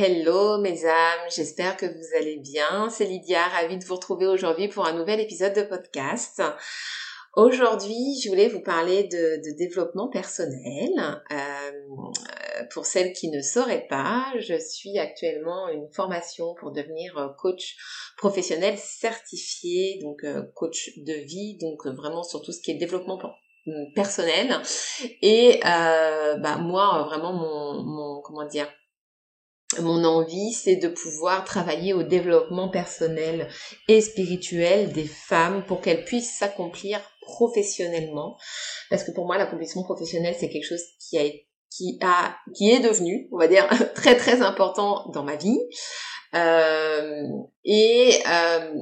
Hello 0.00 0.58
mes 0.58 0.84
âmes, 0.84 1.28
j'espère 1.34 1.76
que 1.76 1.86
vous 1.86 2.16
allez 2.16 2.36
bien. 2.36 2.88
C'est 2.88 3.04
Lydia, 3.04 3.42
ravie 3.48 3.78
de 3.78 3.84
vous 3.84 3.96
retrouver 3.96 4.28
aujourd'hui 4.28 4.68
pour 4.68 4.86
un 4.86 4.92
nouvel 4.92 5.18
épisode 5.18 5.54
de 5.54 5.62
podcast. 5.62 6.40
Aujourd'hui, 7.34 8.20
je 8.22 8.28
voulais 8.28 8.46
vous 8.46 8.62
parler 8.62 9.08
de, 9.08 9.56
développement 9.56 10.08
personnel. 10.08 10.90
Euh, 11.32 12.66
pour 12.72 12.86
celles 12.86 13.12
qui 13.12 13.28
ne 13.28 13.40
sauraient 13.40 13.88
pas, 13.88 14.26
je 14.38 14.56
suis 14.56 15.00
actuellement 15.00 15.68
une 15.68 15.88
formation 15.92 16.54
pour 16.60 16.70
devenir 16.70 17.34
coach 17.36 17.76
professionnel 18.16 18.78
certifié, 18.78 19.98
donc 20.00 20.22
euh, 20.22 20.42
coach 20.54 20.90
de 20.98 21.14
vie, 21.14 21.58
donc 21.60 21.84
vraiment 21.86 22.22
sur 22.22 22.40
tout 22.40 22.52
ce 22.52 22.60
qui 22.60 22.70
est 22.70 22.74
développement 22.74 23.18
personnel. 23.96 24.60
Et 25.22 25.58
euh, 25.66 26.36
bah, 26.36 26.58
moi, 26.58 27.02
vraiment 27.08 27.32
mon, 27.32 27.82
mon 27.82 28.22
comment 28.22 28.46
dire 28.46 28.68
mon 29.82 30.04
envie, 30.04 30.52
c'est 30.52 30.76
de 30.76 30.88
pouvoir 30.88 31.44
travailler 31.44 31.92
au 31.92 32.02
développement 32.02 32.68
personnel 32.68 33.48
et 33.88 34.00
spirituel 34.00 34.92
des 34.92 35.06
femmes 35.06 35.64
pour 35.66 35.80
qu'elles 35.80 36.04
puissent 36.04 36.38
s'accomplir 36.38 37.00
professionnellement. 37.22 38.36
Parce 38.90 39.04
que 39.04 39.12
pour 39.12 39.26
moi, 39.26 39.38
l'accomplissement 39.38 39.84
professionnel, 39.84 40.34
c'est 40.38 40.48
quelque 40.48 40.68
chose 40.68 40.82
qui 40.98 41.18
a, 41.18 41.24
qui 41.70 41.98
a, 42.02 42.36
qui 42.54 42.70
est 42.70 42.80
devenu, 42.80 43.28
on 43.32 43.38
va 43.38 43.48
dire, 43.48 43.68
très 43.94 44.16
très 44.16 44.42
important 44.42 45.10
dans 45.12 45.24
ma 45.24 45.36
vie. 45.36 45.58
Euh, 46.34 47.26
et 47.64 48.12
euh, 48.28 48.74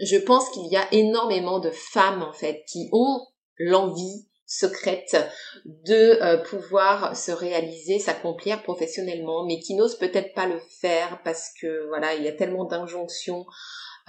je 0.00 0.16
pense 0.16 0.48
qu'il 0.50 0.66
y 0.70 0.76
a 0.76 0.86
énormément 0.92 1.58
de 1.58 1.70
femmes 1.70 2.22
en 2.22 2.32
fait 2.32 2.64
qui 2.66 2.88
ont 2.92 3.20
l'envie 3.58 4.26
secrète 4.58 5.16
de 5.64 6.22
euh, 6.22 6.38
pouvoir 6.38 7.16
se 7.16 7.32
réaliser, 7.32 7.98
s'accomplir 7.98 8.62
professionnellement, 8.62 9.46
mais 9.46 9.58
qui 9.58 9.74
n'osent 9.74 9.98
peut-être 9.98 10.34
pas 10.34 10.46
le 10.46 10.60
faire 10.80 11.20
parce 11.24 11.50
que 11.60 11.86
voilà, 11.88 12.14
il 12.14 12.22
y 12.22 12.28
a 12.28 12.32
tellement 12.32 12.64
d'injonctions 12.64 13.46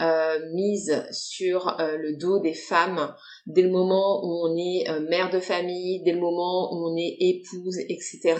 euh, 0.01 0.39
mises 0.53 1.06
sur 1.11 1.79
euh, 1.79 1.97
le 1.97 2.17
dos 2.17 2.39
des 2.39 2.53
femmes 2.53 3.16
dès 3.45 3.61
le 3.61 3.69
moment 3.69 4.22
où 4.23 4.47
on 4.47 4.56
est 4.57 5.00
mère 5.09 5.29
de 5.29 5.39
famille, 5.39 6.03
dès 6.03 6.11
le 6.11 6.19
moment 6.19 6.73
où 6.73 6.91
on 6.91 6.97
est 6.97 7.16
épouse, 7.19 7.77
etc 7.89 8.35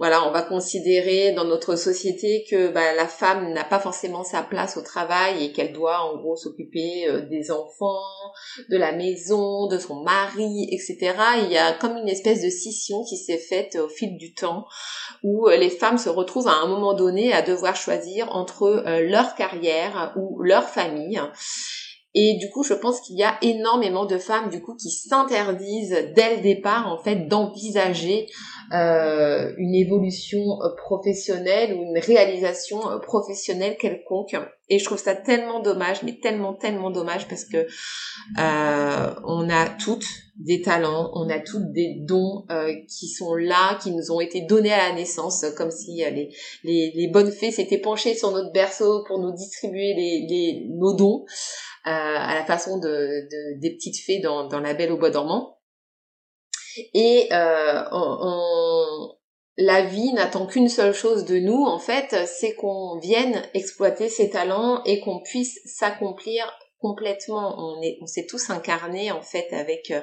voilà, 0.00 0.26
on 0.26 0.32
va 0.32 0.40
considérer 0.40 1.32
dans 1.32 1.44
notre 1.44 1.76
société 1.76 2.46
que 2.50 2.68
bah, 2.72 2.94
la 2.94 3.06
femme 3.06 3.52
n'a 3.52 3.64
pas 3.64 3.78
forcément 3.78 4.24
sa 4.24 4.42
place 4.42 4.78
au 4.78 4.80
travail 4.80 5.44
et 5.44 5.52
qu'elle 5.52 5.74
doit 5.74 6.00
en 6.00 6.16
gros 6.16 6.36
s'occuper 6.36 7.06
euh, 7.06 7.20
des 7.28 7.50
enfants, 7.50 8.00
de 8.70 8.78
la 8.78 8.92
maison, 8.92 9.66
de 9.66 9.76
son 9.76 10.02
mari, 10.02 10.68
etc. 10.72 11.14
Il 11.44 11.52
y 11.52 11.58
a 11.58 11.74
comme 11.74 11.98
une 11.98 12.08
espèce 12.08 12.42
de 12.42 12.48
scission 12.48 13.04
qui 13.04 13.18
s'est 13.18 13.36
faite 13.36 13.76
au 13.76 13.90
fil 13.90 14.16
du 14.16 14.32
temps 14.32 14.64
où 15.22 15.48
euh, 15.48 15.58
les 15.58 15.68
femmes 15.68 15.98
se 15.98 16.08
retrouvent 16.08 16.48
à 16.48 16.62
un 16.62 16.66
moment 16.66 16.94
donné 16.94 17.34
à 17.34 17.42
devoir 17.42 17.76
choisir 17.76 18.34
entre 18.34 18.62
euh, 18.62 19.06
leur 19.06 19.34
carrière 19.34 20.14
ou 20.16 20.42
leur 20.42 20.64
famille. 20.64 21.20
Et 22.14 22.38
du 22.40 22.50
coup, 22.50 22.64
je 22.64 22.74
pense 22.74 23.00
qu'il 23.00 23.16
y 23.16 23.22
a 23.22 23.38
énormément 23.40 24.04
de 24.04 24.18
femmes 24.18 24.50
du 24.50 24.60
coup 24.60 24.74
qui 24.74 24.90
s'interdisent 24.90 25.96
dès 26.16 26.36
le 26.36 26.42
départ 26.42 26.88
en 26.88 26.98
fait 26.98 27.28
d'envisager 27.28 28.26
euh, 28.72 29.52
une 29.56 29.76
évolution 29.76 30.40
euh, 30.40 30.74
professionnelle 30.76 31.74
ou 31.74 31.82
une 31.82 31.98
réalisation 31.98 32.90
euh, 32.90 32.98
professionnelle 32.98 33.76
quelconque. 33.76 34.36
Et 34.68 34.78
je 34.78 34.84
trouve 34.84 34.98
ça 34.98 35.14
tellement 35.14 35.60
dommage, 35.60 36.02
mais 36.02 36.18
tellement 36.20 36.54
tellement 36.54 36.90
dommage 36.90 37.28
parce 37.28 37.44
que 37.44 37.58
euh, 38.38 39.14
on 39.24 39.48
a 39.48 39.68
toutes 39.68 40.06
des 40.36 40.62
talents, 40.62 41.10
on 41.14 41.28
a 41.28 41.38
toutes 41.38 41.72
des 41.72 41.96
dons 42.00 42.44
euh, 42.50 42.72
qui 42.88 43.08
sont 43.08 43.34
là, 43.34 43.78
qui 43.82 43.92
nous 43.92 44.10
ont 44.10 44.20
été 44.20 44.42
donnés 44.42 44.72
à 44.72 44.88
la 44.88 44.94
naissance, 44.94 45.44
comme 45.56 45.70
si 45.70 45.96
les, 45.96 46.30
les, 46.64 46.92
les 46.94 47.08
bonnes 47.08 47.32
fées 47.32 47.50
s'étaient 47.50 47.78
penchées 47.78 48.14
sur 48.14 48.30
notre 48.30 48.52
berceau 48.52 49.04
pour 49.06 49.18
nous 49.20 49.32
distribuer 49.32 49.94
les, 49.94 50.26
les 50.28 50.66
nos 50.70 50.94
dons 50.94 51.24
à 51.84 52.34
la 52.34 52.44
façon 52.44 52.78
de, 52.78 52.88
de, 52.88 53.60
des 53.60 53.74
petites 53.74 54.04
fées 54.04 54.20
dans, 54.20 54.48
dans 54.48 54.60
La 54.60 54.74
Belle 54.74 54.92
au 54.92 54.98
Bois 54.98 55.10
dormant. 55.10 55.58
Et 56.94 57.28
euh, 57.32 57.82
on, 57.92 59.16
la 59.56 59.84
vie 59.84 60.12
n'attend 60.12 60.46
qu'une 60.46 60.68
seule 60.68 60.94
chose 60.94 61.24
de 61.24 61.38
nous, 61.38 61.64
en 61.64 61.78
fait, 61.78 62.16
c'est 62.26 62.54
qu'on 62.54 62.98
vienne 62.98 63.42
exploiter 63.54 64.08
ses 64.08 64.30
talents 64.30 64.82
et 64.84 65.00
qu'on 65.00 65.20
puisse 65.20 65.58
s'accomplir 65.64 66.50
complètement. 66.78 67.56
On 67.58 67.82
est, 67.82 67.98
on 68.00 68.06
s'est 68.06 68.26
tous 68.26 68.50
incarnés 68.50 69.10
en 69.10 69.22
fait 69.22 69.52
avec 69.52 69.90
euh, 69.90 70.00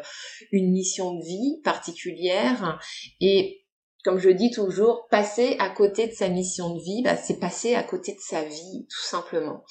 une 0.52 0.72
mission 0.72 1.16
de 1.16 1.24
vie 1.24 1.62
particulière 1.64 2.80
et 3.20 3.64
comme 4.04 4.20
je 4.20 4.30
dis 4.30 4.52
toujours, 4.52 5.08
passer 5.10 5.56
à 5.60 5.70
côté 5.70 6.08
de 6.08 6.14
sa 6.14 6.30
mission 6.30 6.74
de 6.74 6.80
vie, 6.80 7.02
bah, 7.04 7.18
c'est 7.18 7.40
passer 7.40 7.76
à 7.76 7.84
côté 7.84 8.14
de 8.14 8.20
sa 8.20 8.44
vie, 8.44 8.88
tout 8.90 9.06
simplement. 9.06 9.64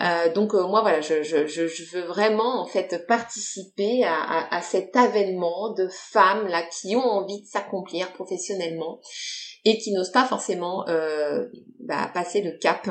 Euh, 0.00 0.32
donc 0.32 0.54
euh, 0.54 0.66
moi 0.66 0.82
voilà, 0.82 1.00
je, 1.00 1.22
je, 1.22 1.46
je, 1.46 1.96
veux 1.96 2.04
vraiment 2.04 2.60
en 2.60 2.66
fait 2.66 3.06
participer 3.06 4.04
à, 4.04 4.48
à, 4.50 4.60
cet 4.60 4.96
avènement 4.96 5.72
de 5.72 5.88
femmes 5.88 6.48
là 6.48 6.62
qui 6.62 6.96
ont 6.96 7.04
envie 7.04 7.42
de 7.42 7.46
s'accomplir 7.46 8.12
professionnellement 8.12 9.00
et 9.64 9.78
qui 9.78 9.92
n'osent 9.92 10.10
pas 10.10 10.24
forcément 10.24 10.86
euh, 10.88 11.46
bah, 11.80 12.10
passer 12.12 12.42
le 12.42 12.58
cap 12.58 12.88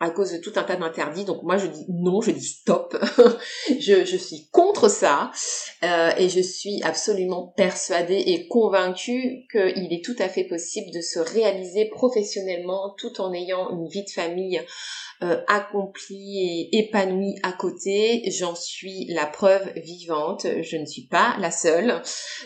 à 0.00 0.10
cause 0.10 0.32
de 0.32 0.38
tout 0.38 0.52
un 0.56 0.62
tas 0.62 0.76
d'interdits. 0.76 1.24
Donc 1.24 1.42
moi 1.42 1.56
je 1.56 1.66
dis 1.66 1.84
non, 1.88 2.20
je 2.20 2.30
dis 2.30 2.44
stop. 2.44 2.96
je, 3.80 4.04
je, 4.04 4.16
suis 4.16 4.48
contre 4.50 4.88
ça 4.88 5.30
euh, 5.82 6.10
et 6.18 6.28
je 6.28 6.40
suis 6.40 6.82
absolument 6.82 7.52
persuadée 7.56 8.22
et 8.26 8.48
convaincue 8.48 9.46
qu'il 9.50 9.92
est 9.92 10.04
tout 10.04 10.16
à 10.18 10.28
fait 10.28 10.44
possible 10.44 10.90
de 10.92 11.00
se 11.00 11.18
réaliser 11.18 11.88
professionnellement 11.90 12.94
tout 12.98 13.20
en 13.20 13.32
ayant 13.32 13.70
une 13.70 13.88
vie 13.88 14.04
de 14.04 14.10
famille 14.10 14.60
euh, 15.22 15.40
accomplie 15.48 16.70
et 16.72 16.78
épanouie 16.78 17.36
à 17.42 17.52
côté. 17.52 18.22
J'en 18.30 18.54
suis 18.54 19.06
la 19.10 19.26
preuve 19.26 19.72
vivante. 19.76 20.46
Je 20.62 20.76
ne 20.76 20.86
suis 20.86 21.06
pas 21.06 21.36
la 21.38 21.50
seule. 21.50 22.02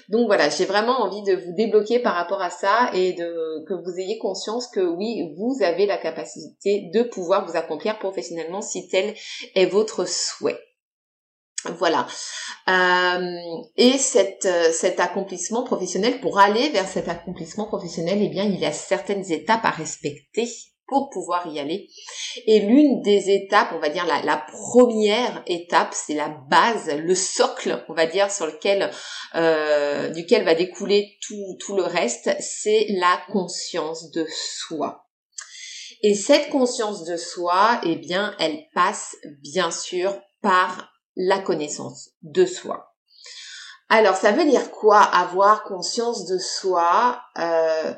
Donc 0.09 0.26
voilà, 0.26 0.49
j'ai 0.49 0.65
vraiment 0.65 1.00
envie 1.00 1.23
de 1.23 1.35
vous 1.35 1.55
débloquer 1.55 1.99
par 1.99 2.15
rapport 2.15 2.43
à 2.43 2.50
ça 2.50 2.91
et 2.94 3.12
de 3.12 3.65
que 3.67 3.75
vous 3.75 3.99
ayez 3.99 4.19
conscience 4.19 4.69
que 4.69 4.81
oui, 4.81 5.35
vous 5.37 5.62
avez 5.62 5.87
la 5.87 5.99
capacité 5.99 6.91
de 6.93 7.03
pouvoir 7.03 7.47
vous 7.47 7.56
accomplir 7.56 7.99
professionnellement 7.99 8.61
si 8.61 8.88
tel 8.88 9.14
est 9.55 9.67
votre 9.67 10.06
souhait. 10.06 10.59
Voilà. 11.64 12.06
Euh, 12.69 13.37
et 13.76 13.99
cet, 13.99 14.47
euh, 14.47 14.71
cet 14.73 15.00
accomplissement 15.00 15.64
professionnel, 15.64 16.21
pour 16.21 16.38
aller 16.38 16.69
vers 16.71 16.87
cet 16.87 17.09
accomplissement 17.09 17.67
professionnel, 17.67 18.19
eh 18.23 18.29
bien, 18.29 18.44
il 18.44 18.59
y 18.59 18.67
a 18.67 18.73
certaines 18.73 19.31
étapes 19.32 19.64
à 19.64 19.71
respecter 19.71 20.49
pour 20.88 21.11
pouvoir 21.11 21.46
y 21.46 21.61
aller. 21.61 21.88
Et 22.46 22.61
l'une 22.61 23.02
des 23.02 23.31
étapes, 23.31 23.73
on 23.75 23.79
va 23.79 23.90
dire 23.90 24.06
la, 24.06 24.37
première 24.37 25.43
étape, 25.46 25.93
c'est 25.93 26.14
la 26.14 26.29
base, 26.29 26.90
le 26.90 27.14
socle, 27.14 27.85
on 27.88 27.94
va 27.94 28.06
dire, 28.06 28.32
sur 28.32 28.46
lequel, 28.46 28.90
euh, 29.35 30.08
duquel 30.08 30.44
va 30.44 30.55
découler 30.55 31.19
tout, 31.26 31.56
tout 31.61 31.76
le 31.76 31.85
reste, 31.85 32.31
c'est 32.40 32.87
la 32.90 33.20
conscience 33.31 34.11
de 34.11 34.26
soi. 34.31 35.05
Et 36.02 36.14
cette 36.14 36.50
conscience 36.50 37.05
de 37.05 37.17
soi, 37.17 37.81
eh 37.85 37.96
bien, 37.96 38.35
elle 38.38 38.64
passe 38.75 39.17
bien 39.43 39.70
sûr 39.70 40.19
par 40.43 40.90
la 41.17 41.38
connaissance 41.38 42.11
de 42.23 42.46
soi. 42.46 42.94
Alors, 43.90 44.17
ça 44.17 44.32
veut 44.32 44.44
dire 44.44 44.70
quoi 44.70 45.00
avoir 45.00 45.64
conscience 45.64 46.26
de 46.26 46.38
soi? 46.38 47.20
Euh, 47.38 47.94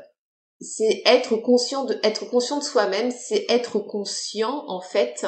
C'est 0.61 1.03
être 1.07 1.37
conscient 1.37 1.85
de 1.85 1.99
être 2.03 2.29
conscient 2.29 2.59
de 2.59 2.65
soi-même, 2.65 3.11
c'est 3.11 3.47
être 3.49 3.79
conscient 3.79 4.65
en 4.69 4.81
fait 4.81 5.27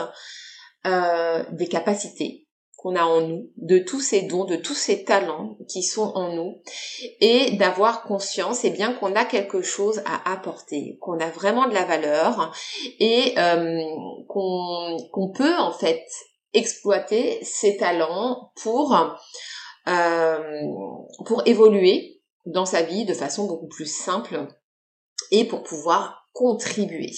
euh, 0.86 1.42
des 1.52 1.68
capacités 1.68 2.46
qu'on 2.82 2.96
a 2.96 3.04
en 3.04 3.20
nous, 3.20 3.50
de 3.56 3.78
tous 3.78 4.00
ces 4.00 4.22
dons, 4.22 4.44
de 4.44 4.56
tous 4.56 4.74
ces 4.74 5.04
talents 5.04 5.56
qui 5.68 5.84
sont 5.84 6.12
en 6.16 6.34
nous, 6.34 6.60
et 7.20 7.52
d'avoir 7.52 8.02
conscience, 8.02 8.64
et 8.64 8.68
eh 8.68 8.70
bien 8.70 8.92
qu'on 8.92 9.14
a 9.14 9.24
quelque 9.24 9.62
chose 9.62 10.02
à 10.04 10.32
apporter, 10.32 10.98
qu'on 11.00 11.20
a 11.20 11.30
vraiment 11.30 11.68
de 11.68 11.74
la 11.74 11.84
valeur, 11.84 12.52
et 12.98 13.34
euh, 13.38 13.80
qu'on 14.26 15.32
peut 15.32 15.56
en 15.58 15.72
fait 15.72 16.04
exploiter 16.54 17.38
ces 17.44 17.76
talents 17.76 18.50
pour 18.62 18.96
euh, 19.88 20.38
pour 21.24 21.46
évoluer 21.46 22.20
dans 22.46 22.66
sa 22.66 22.82
vie 22.82 23.04
de 23.04 23.14
façon 23.14 23.46
beaucoup 23.46 23.68
plus 23.68 23.86
simple 23.86 24.48
et 25.30 25.44
pour 25.46 25.62
pouvoir 25.62 26.28
contribuer. 26.32 27.12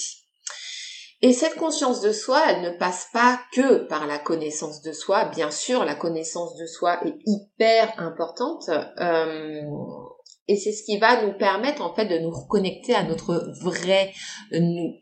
Et 1.23 1.33
cette 1.33 1.55
conscience 1.55 2.03
de 2.03 2.13
soi, 2.13 2.43
elle 2.49 2.61
ne 2.61 2.77
passe 2.79 3.09
pas 3.13 3.41
que 3.55 3.87
par 3.87 4.07
la 4.07 4.19
connaissance 4.19 4.83
de 4.83 4.93
soi. 4.93 5.25
Bien 5.27 5.51
sûr, 5.51 5.85
la 5.85 5.95
connaissance 5.95 6.55
de 6.57 6.67
soi 6.67 7.01
est 7.07 7.17
hyper 7.25 7.95
importante. 7.99 8.69
Euh, 9.01 9.63
et 10.49 10.57
c'est 10.57 10.73
ce 10.73 10.85
qui 10.85 10.99
va 10.99 11.25
nous 11.25 11.33
permettre 11.33 11.81
en 11.81 11.95
fait 11.95 12.05
de 12.05 12.19
nous 12.19 12.31
reconnecter 12.31 12.95
à 12.95 13.05
notre 13.05 13.53
vrai 13.63 14.13
nous. 14.53 14.93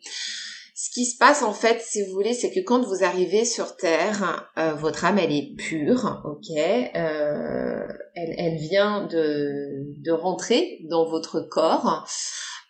Ce 0.74 0.90
qui 0.90 1.06
se 1.06 1.16
passe 1.16 1.42
en 1.42 1.52
fait, 1.52 1.80
si 1.80 2.04
vous 2.04 2.12
voulez, 2.12 2.34
c'est 2.34 2.50
que 2.50 2.60
quand 2.60 2.84
vous 2.84 3.04
arrivez 3.04 3.44
sur 3.44 3.76
Terre, 3.76 4.48
euh, 4.58 4.74
votre 4.74 5.04
âme 5.04 5.18
elle 5.18 5.32
est 5.32 5.54
pure, 5.56 6.22
ok, 6.24 6.56
euh, 6.56 7.86
elle, 8.14 8.34
elle, 8.36 8.56
vient 8.56 9.06
de, 9.06 9.86
de 10.02 10.10
rentrer 10.10 10.80
dans 10.88 11.08
votre 11.08 11.40
corps 11.40 12.04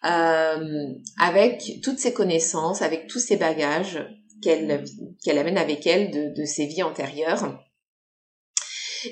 euh, 0.04 0.88
avec 1.20 1.81
toutes 1.82 1.99
ses 1.99 2.12
connaissances, 2.12 2.82
avec 2.82 3.06
tous 3.06 3.19
ses 3.19 3.37
bagages 3.37 4.04
qu'elle 4.43 4.84
qu'elle 5.22 5.38
amène 5.38 5.58
avec 5.58 5.87
elle 5.87 6.10
de, 6.10 6.34
de, 6.34 6.44
ses 6.44 6.66
vies 6.66 6.82
antérieures, 6.82 7.62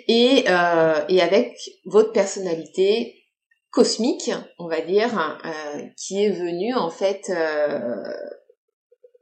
et, 0.08 0.44
euh, 0.48 1.04
et 1.08 1.20
avec 1.20 1.56
votre 1.84 2.12
personnalité 2.12 3.24
cosmique, 3.70 4.30
on 4.58 4.68
va 4.68 4.80
dire, 4.80 5.40
euh, 5.44 5.82
qui 5.96 6.24
est 6.24 6.30
venue 6.30 6.74
en 6.74 6.90
fait, 6.90 7.30
euh, 7.30 8.02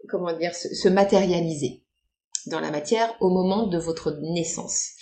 comment 0.09 0.33
dire, 0.33 0.55
se, 0.55 0.75
se 0.75 0.89
matérialiser 0.89 1.85
dans 2.47 2.61
la 2.61 2.71
matière 2.71 3.15
au 3.21 3.29
moment 3.29 3.67
de 3.67 3.79
votre 3.79 4.19
naissance. 4.23 4.93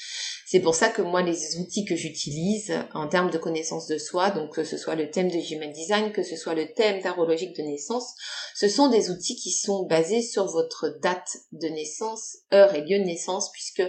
C'est 0.48 0.60
pour 0.60 0.76
ça 0.76 0.90
que 0.90 1.02
moi, 1.02 1.22
les 1.22 1.58
outils 1.58 1.84
que 1.84 1.96
j'utilise 1.96 2.72
en 2.94 3.08
termes 3.08 3.32
de 3.32 3.38
connaissance 3.38 3.88
de 3.88 3.98
soi, 3.98 4.30
donc 4.30 4.54
que 4.54 4.62
ce 4.62 4.78
soit 4.78 4.94
le 4.94 5.10
thème 5.10 5.28
de 5.28 5.38
Human 5.52 5.72
Design, 5.72 6.12
que 6.12 6.22
ce 6.22 6.36
soit 6.36 6.54
le 6.54 6.72
thème 6.72 7.02
tarologique 7.02 7.56
de 7.56 7.62
naissance, 7.62 8.14
ce 8.54 8.68
sont 8.68 8.86
des 8.86 9.10
outils 9.10 9.34
qui 9.34 9.50
sont 9.50 9.86
basés 9.86 10.22
sur 10.22 10.46
votre 10.46 11.00
date 11.02 11.36
de 11.50 11.66
naissance, 11.66 12.36
heure 12.54 12.72
et 12.76 12.82
lieu 12.82 13.00
de 13.00 13.04
naissance, 13.04 13.50
puisque 13.50 13.82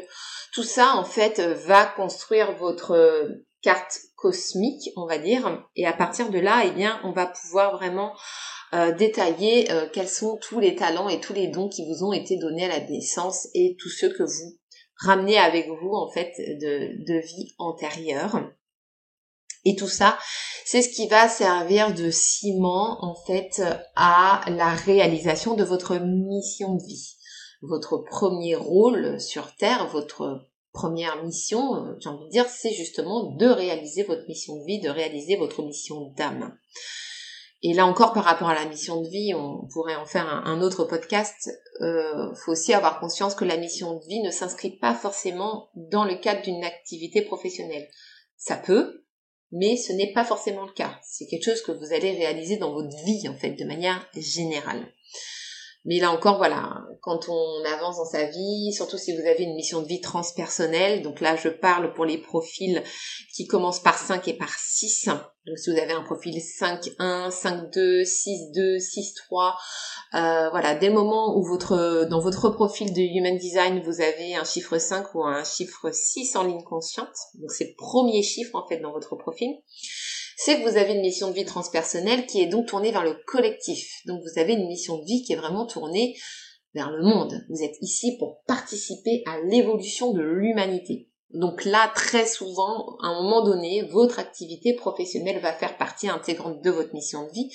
tout 0.51 0.63
ça, 0.63 0.95
en 0.95 1.05
fait, 1.05 1.39
va 1.41 1.85
construire 1.85 2.57
votre 2.57 3.29
carte 3.61 3.99
cosmique, 4.15 4.89
on 4.95 5.05
va 5.05 5.19
dire, 5.19 5.63
et 5.75 5.85
à 5.85 5.93
partir 5.93 6.31
de 6.31 6.39
là, 6.39 6.63
eh 6.65 6.71
bien, 6.71 6.99
on 7.03 7.11
va 7.11 7.27
pouvoir 7.27 7.77
vraiment 7.77 8.13
euh, 8.73 8.91
détailler 8.93 9.71
euh, 9.71 9.87
quels 9.93 10.09
sont 10.09 10.37
tous 10.37 10.59
les 10.59 10.75
talents 10.75 11.07
et 11.07 11.21
tous 11.21 11.33
les 11.33 11.47
dons 11.49 11.69
qui 11.69 11.85
vous 11.85 12.03
ont 12.03 12.13
été 12.13 12.37
donnés 12.37 12.65
à 12.65 12.79
la 12.79 12.79
naissance 12.79 13.47
et 13.53 13.77
tous 13.79 13.89
ceux 13.89 14.09
que 14.09 14.23
vous 14.23 14.57
ramener 14.99 15.37
avec 15.37 15.67
vous 15.69 15.93
en 15.93 16.09
fait 16.09 16.33
de, 16.37 17.05
de 17.05 17.19
vie 17.19 17.55
antérieure. 17.57 18.41
Et 19.65 19.75
tout 19.75 19.87
ça, 19.87 20.17
c'est 20.65 20.81
ce 20.81 20.89
qui 20.89 21.07
va 21.07 21.27
servir 21.27 21.93
de 21.93 22.09
ciment 22.09 23.03
en 23.03 23.15
fait 23.25 23.61
à 23.95 24.41
la 24.49 24.69
réalisation 24.69 25.55
de 25.55 25.63
votre 25.63 25.97
mission 25.97 26.75
de 26.75 26.83
vie. 26.83 27.15
Votre 27.61 27.97
premier 27.97 28.55
rôle 28.55 29.19
sur 29.19 29.55
Terre, 29.55 29.87
votre 29.87 30.47
première 30.71 31.23
mission, 31.23 31.95
j'ai 31.99 32.09
envie 32.09 32.25
de 32.25 32.31
dire, 32.31 32.47
c'est 32.47 32.73
justement 32.73 33.31
de 33.35 33.47
réaliser 33.47 34.03
votre 34.03 34.27
mission 34.27 34.55
de 34.57 34.65
vie, 34.65 34.79
de 34.79 34.89
réaliser 34.89 35.35
votre 35.35 35.63
mission 35.63 36.13
d'âme. 36.15 36.55
Et 37.63 37.73
là 37.73 37.87
encore, 37.87 38.13
par 38.13 38.23
rapport 38.23 38.49
à 38.49 38.55
la 38.55 38.65
mission 38.65 39.01
de 39.01 39.07
vie, 39.07 39.33
on 39.33 39.67
pourrait 39.73 39.95
en 39.95 40.05
faire 40.05 40.27
un, 40.27 40.61
autre 40.61 40.83
podcast. 40.83 41.49
Euh, 41.81 42.33
faut 42.35 42.51
aussi 42.51 42.73
avoir 42.73 42.99
conscience 42.99 43.33
que 43.33 43.45
la 43.45 43.57
mission 43.57 43.95
de 43.95 44.05
vie 44.07 44.21
ne 44.21 44.29
s'inscrit 44.29 44.77
pas 44.77 44.93
forcément 44.93 45.69
dans 45.75 46.05
le 46.05 46.15
cadre 46.15 46.43
d'une 46.43 46.63
activité 46.63 47.23
professionnelle. 47.23 47.87
Ça 48.35 48.57
peut, 48.57 49.05
mais 49.51 49.75
ce 49.75 49.91
n'est 49.93 50.13
pas 50.13 50.23
forcément 50.23 50.65
le 50.65 50.73
cas. 50.73 50.99
C'est 51.03 51.25
quelque 51.25 51.45
chose 51.45 51.63
que 51.63 51.71
vous 51.71 51.93
allez 51.93 52.11
réaliser 52.11 52.57
dans 52.57 52.73
votre 52.73 52.95
vie, 53.05 53.27
en 53.27 53.35
fait, 53.35 53.51
de 53.51 53.65
manière 53.65 54.07
générale. 54.15 54.85
Mais 55.85 55.99
là 55.99 56.11
encore, 56.11 56.37
voilà, 56.37 56.83
quand 57.01 57.29
on 57.29 57.63
avance 57.63 57.95
dans 57.95 58.05
sa 58.05 58.25
vie, 58.25 58.73
surtout 58.73 58.97
si 58.97 59.15
vous 59.15 59.25
avez 59.25 59.43
une 59.43 59.55
mission 59.55 59.81
de 59.81 59.87
vie 59.87 60.01
transpersonnelle, 60.01 61.01
donc 61.01 61.21
là 61.21 61.37
je 61.37 61.47
parle 61.47 61.93
pour 61.93 62.03
les 62.03 62.17
profils 62.17 62.83
qui 63.33 63.47
commencent 63.47 63.81
par 63.81 63.97
5 63.97 64.27
et 64.27 64.33
par 64.33 64.53
6. 64.53 65.09
Donc 65.47 65.57
si 65.57 65.71
vous 65.71 65.77
avez 65.77 65.93
un 65.93 66.03
profil 66.03 66.37
5-1, 66.37 67.29
5-2, 67.29 68.03
6-2, 68.03 68.77
6-3, 68.79 69.53
euh, 70.13 70.49
voilà, 70.49 70.75
des 70.75 70.89
moments 70.89 71.37
où 71.37 71.45
votre 71.45 72.05
dans 72.09 72.19
votre 72.19 72.49
profil 72.49 72.93
de 72.93 73.01
Human 73.01 73.37
Design, 73.37 73.81
vous 73.81 74.01
avez 74.01 74.35
un 74.35 74.43
chiffre 74.43 74.77
5 74.77 75.15
ou 75.15 75.23
un 75.23 75.45
chiffre 75.45 75.89
6 75.89 76.35
en 76.35 76.43
ligne 76.43 76.63
consciente, 76.63 77.15
donc 77.35 77.51
c'est 77.51 77.69
le 77.69 77.75
premier 77.77 78.23
chiffre 78.23 78.55
en 78.55 78.67
fait 78.67 78.79
dans 78.79 78.91
votre 78.91 79.15
profil, 79.15 79.55
c'est 80.35 80.59
que 80.61 80.69
vous 80.69 80.77
avez 80.77 80.93
une 80.93 81.01
mission 81.01 81.29
de 81.29 81.33
vie 81.33 81.45
transpersonnelle 81.45 82.25
qui 82.25 82.41
est 82.41 82.47
donc 82.47 82.67
tournée 82.67 82.91
vers 82.91 83.03
le 83.03 83.17
collectif. 83.25 84.01
Donc 84.05 84.21
vous 84.21 84.39
avez 84.39 84.53
une 84.53 84.67
mission 84.67 84.97
de 84.99 85.05
vie 85.05 85.23
qui 85.23 85.33
est 85.33 85.37
vraiment 85.37 85.65
tournée 85.65 86.15
vers 86.75 86.91
le 86.91 87.03
monde. 87.03 87.43
Vous 87.49 87.63
êtes 87.63 87.75
ici 87.81 88.17
pour 88.17 88.43
participer 88.45 89.23
à 89.25 89.39
l'évolution 89.41 90.11
de 90.13 90.21
l'humanité. 90.21 91.09
Donc 91.31 91.65
là, 91.65 91.91
très 91.93 92.25
souvent, 92.25 92.97
à 93.03 93.07
un 93.07 93.21
moment 93.21 93.43
donné, 93.43 93.83
votre 93.83 94.19
activité 94.19 94.73
professionnelle 94.73 95.39
va 95.41 95.51
faire 95.51 95.77
partie 95.77 96.07
intégrante 96.07 96.61
de 96.61 96.69
votre 96.69 96.93
mission 96.93 97.25
de 97.27 97.31
vie, 97.31 97.49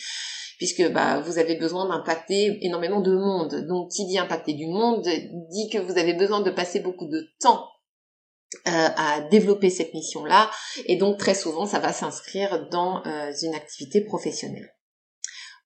puisque 0.59 0.87
bah, 0.93 1.21
vous 1.21 1.39
avez 1.39 1.57
besoin 1.57 1.89
d'impacter 1.89 2.59
énormément 2.65 3.01
de 3.01 3.17
monde. 3.17 3.67
Donc 3.67 3.91
qui 3.91 4.07
dit 4.07 4.19
impacter 4.19 4.53
du 4.53 4.67
monde 4.67 5.03
dit 5.51 5.71
que 5.71 5.79
vous 5.79 5.99
avez 5.99 6.13
besoin 6.15 6.41
de 6.41 6.51
passer 6.51 6.81
beaucoup 6.81 7.09
de 7.09 7.27
temps 7.41 7.67
euh, 8.69 8.89
à 8.97 9.23
développer 9.31 9.71
cette 9.71 9.95
mission-là, 9.95 10.51
et 10.85 10.97
donc 10.97 11.17
très 11.17 11.35
souvent 11.35 11.65
ça 11.65 11.79
va 11.79 11.95
s'inscrire 11.95 12.69
dans 12.69 13.03
euh, 13.07 13.33
une 13.43 13.55
activité 13.55 14.03
professionnelle. 14.03 14.77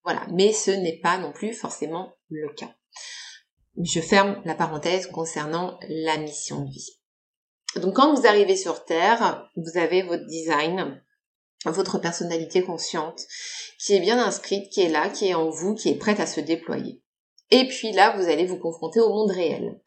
Voilà, 0.05 0.25
mais 0.31 0.53
ce 0.53 0.71
n'est 0.71 1.01
pas 1.01 1.19
non 1.19 1.33
plus 1.33 1.53
forcément 1.53 2.13
le 2.31 2.49
cas. 2.55 2.73
Je 3.83 4.01
ferme 4.01 4.41
la 4.45 4.55
parenthèse 4.55 5.09
concernant 5.09 5.79
la 5.89 6.17
mission 6.19 6.65
de 6.65 6.71
vie. 6.71 6.97
Donc 7.81 7.95
quand 7.95 8.15
vous 8.15 8.27
arrivez 8.27 8.57
sur 8.57 8.85
Terre, 8.85 9.49
vous 9.57 9.79
avez 9.79 10.03
votre 10.03 10.27
design, 10.27 11.03
votre 11.65 11.99
personnalité 11.99 12.63
consciente, 12.63 13.21
qui 13.79 13.95
est 13.95 14.01
bien 14.01 14.19
inscrite, 14.19 14.71
qui 14.71 14.83
est 14.83 14.89
là, 14.89 15.09
qui 15.09 15.29
est 15.29 15.35
en 15.35 15.51
vous, 15.51 15.75
qui 15.75 15.89
est 15.91 15.97
prête 15.97 16.21
à 16.21 16.27
se 16.27 16.41
déployer. 16.41 17.03
Et 17.51 17.69
puis 17.69 17.93
là, 17.93 18.17
vous 18.17 18.29
allez 18.29 18.47
vous 18.47 18.59
confronter 18.59 19.01
au 19.01 19.11
monde 19.11 19.31
réel. 19.31 19.81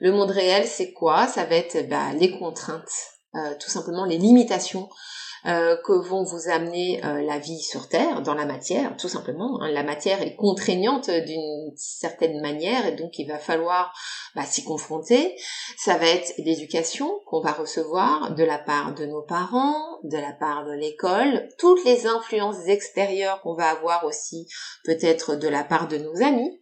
Le 0.00 0.12
monde 0.12 0.30
réel, 0.30 0.66
c'est 0.66 0.92
quoi? 0.92 1.26
Ça 1.26 1.44
va 1.44 1.56
être 1.56 1.88
bah, 1.88 2.12
les 2.14 2.38
contraintes, 2.38 2.92
euh, 3.34 3.54
tout 3.60 3.70
simplement 3.70 4.04
les 4.04 4.18
limitations 4.18 4.88
euh, 5.46 5.76
que 5.84 5.92
vont 5.92 6.22
vous 6.22 6.48
amener 6.50 7.04
euh, 7.04 7.22
la 7.22 7.38
vie 7.38 7.60
sur 7.60 7.88
Terre, 7.88 8.22
dans 8.22 8.34
la 8.34 8.44
matière, 8.44 8.96
tout 8.96 9.08
simplement. 9.08 9.60
Hein. 9.60 9.70
La 9.70 9.82
matière 9.82 10.20
est 10.22 10.36
contraignante 10.36 11.10
d'une 11.10 11.72
certaine 11.76 12.40
manière 12.40 12.86
et 12.86 12.92
donc 12.92 13.18
il 13.18 13.26
va 13.26 13.38
falloir 13.38 13.92
bah, 14.34 14.44
s'y 14.44 14.64
confronter. 14.64 15.36
Ça 15.76 15.96
va 15.96 16.06
être 16.06 16.34
l'éducation 16.38 17.10
qu'on 17.26 17.40
va 17.40 17.52
recevoir 17.52 18.34
de 18.34 18.44
la 18.44 18.58
part 18.58 18.94
de 18.94 19.06
nos 19.06 19.22
parents, 19.22 20.00
de 20.04 20.18
la 20.18 20.32
part 20.32 20.64
de 20.66 20.72
l'école, 20.72 21.48
toutes 21.58 21.84
les 21.84 22.06
influences 22.06 22.66
extérieures 22.66 23.40
qu'on 23.42 23.54
va 23.54 23.70
avoir 23.70 24.04
aussi 24.04 24.46
peut-être 24.84 25.36
de 25.36 25.48
la 25.48 25.64
part 25.64 25.88
de 25.88 25.96
nos 25.96 26.22
amis, 26.22 26.60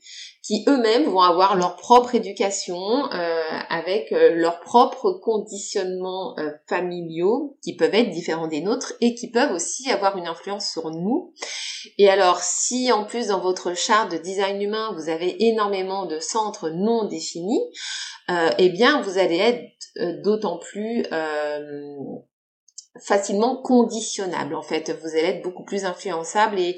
qui 0.49 0.65
eux-mêmes 0.67 1.05
vont 1.05 1.21
avoir 1.21 1.57
leur 1.57 1.77
propre 1.77 2.15
éducation 2.15 3.13
euh, 3.13 3.43
avec 3.69 4.13
euh, 4.13 4.31
leurs 4.35 4.61
propres 4.61 5.13
conditionnements 5.13 6.39
euh, 6.39 6.51
familiaux 6.67 7.59
qui 7.63 7.77
peuvent 7.77 7.95
être 7.95 8.09
différents 8.09 8.47
des 8.47 8.63
nôtres 8.63 8.95
et 9.03 9.15
qui 9.15 9.31
peuvent 9.31 9.53
aussi 9.53 9.91
avoir 9.91 10.17
une 10.17 10.27
influence 10.27 10.73
sur 10.73 10.91
nous. 10.91 11.35
Et 11.99 12.09
alors 12.09 12.41
si 12.41 12.91
en 12.91 13.05
plus 13.05 13.27
dans 13.27 13.41
votre 13.41 13.75
charte 13.75 14.11
de 14.11 14.17
design 14.17 14.63
humain 14.63 14.95
vous 14.97 15.11
avez 15.11 15.49
énormément 15.49 16.07
de 16.07 16.19
centres 16.19 16.71
non 16.71 17.07
définis, 17.07 17.63
eh 18.59 18.69
bien 18.71 19.03
vous 19.03 19.19
allez 19.19 19.37
être 19.37 20.23
d'autant 20.23 20.59
plus 20.59 21.05
facilement 23.01 23.57
conditionnable 23.57 24.55
en 24.55 24.63
fait. 24.63 24.97
Vous 25.03 25.11
allez 25.11 25.29
être 25.29 25.43
beaucoup 25.43 25.65
plus 25.65 25.85
influençable 25.85 26.59
et 26.59 26.77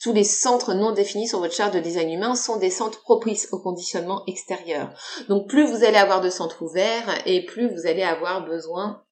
tous 0.00 0.12
les 0.12 0.24
centres 0.24 0.74
non 0.74 0.92
définis 0.92 1.28
sur 1.28 1.40
votre 1.40 1.54
charte 1.54 1.74
de 1.74 1.80
design 1.80 2.10
humain 2.10 2.34
sont 2.34 2.56
des 2.56 2.70
centres 2.70 3.02
propices 3.02 3.48
au 3.52 3.58
conditionnement 3.58 4.22
extérieur. 4.26 4.90
Donc 5.28 5.48
plus 5.48 5.66
vous 5.66 5.84
allez 5.84 5.96
avoir 5.96 6.20
de 6.20 6.30
centres 6.30 6.62
ouverts 6.62 7.22
et 7.26 7.44
plus 7.44 7.68
vous 7.68 7.86
allez 7.86 8.02
avoir 8.02 8.44
besoin 8.44 9.02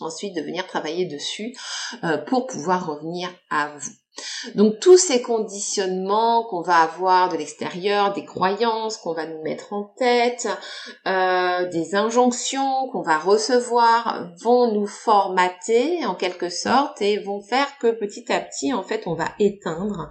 ensuite 0.00 0.34
de 0.34 0.42
venir 0.42 0.66
travailler 0.66 1.06
dessus 1.06 1.54
euh, 2.04 2.18
pour 2.18 2.46
pouvoir 2.46 2.86
revenir 2.86 3.30
à 3.50 3.76
vous. 3.78 3.92
Donc 4.54 4.80
tous 4.80 4.96
ces 4.96 5.22
conditionnements 5.22 6.44
qu'on 6.44 6.62
va 6.62 6.78
avoir 6.78 7.28
de 7.28 7.36
l'extérieur, 7.36 8.12
des 8.12 8.24
croyances 8.24 8.96
qu'on 8.96 9.12
va 9.12 9.26
nous 9.26 9.42
mettre 9.42 9.72
en 9.72 9.94
tête, 9.96 10.48
euh, 11.06 11.68
des 11.68 11.94
injonctions 11.94 12.88
qu'on 12.90 13.02
va 13.02 13.18
recevoir 13.18 14.30
vont 14.42 14.72
nous 14.72 14.86
formater 14.86 16.04
en 16.06 16.14
quelque 16.14 16.48
sorte 16.48 17.00
et 17.02 17.18
vont 17.18 17.40
faire 17.40 17.78
que 17.78 17.92
petit 17.92 18.30
à 18.32 18.40
petit 18.40 18.72
en 18.72 18.82
fait 18.82 19.06
on 19.06 19.14
va 19.14 19.28
éteindre 19.38 20.08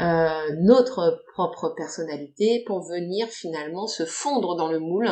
euh, 0.00 0.50
notre 0.60 1.22
propre 1.34 1.74
personnalité 1.76 2.62
pour 2.66 2.86
venir 2.86 3.28
finalement 3.28 3.86
se 3.86 4.04
fondre 4.04 4.56
dans 4.56 4.70
le 4.70 4.78
moule. 4.78 5.10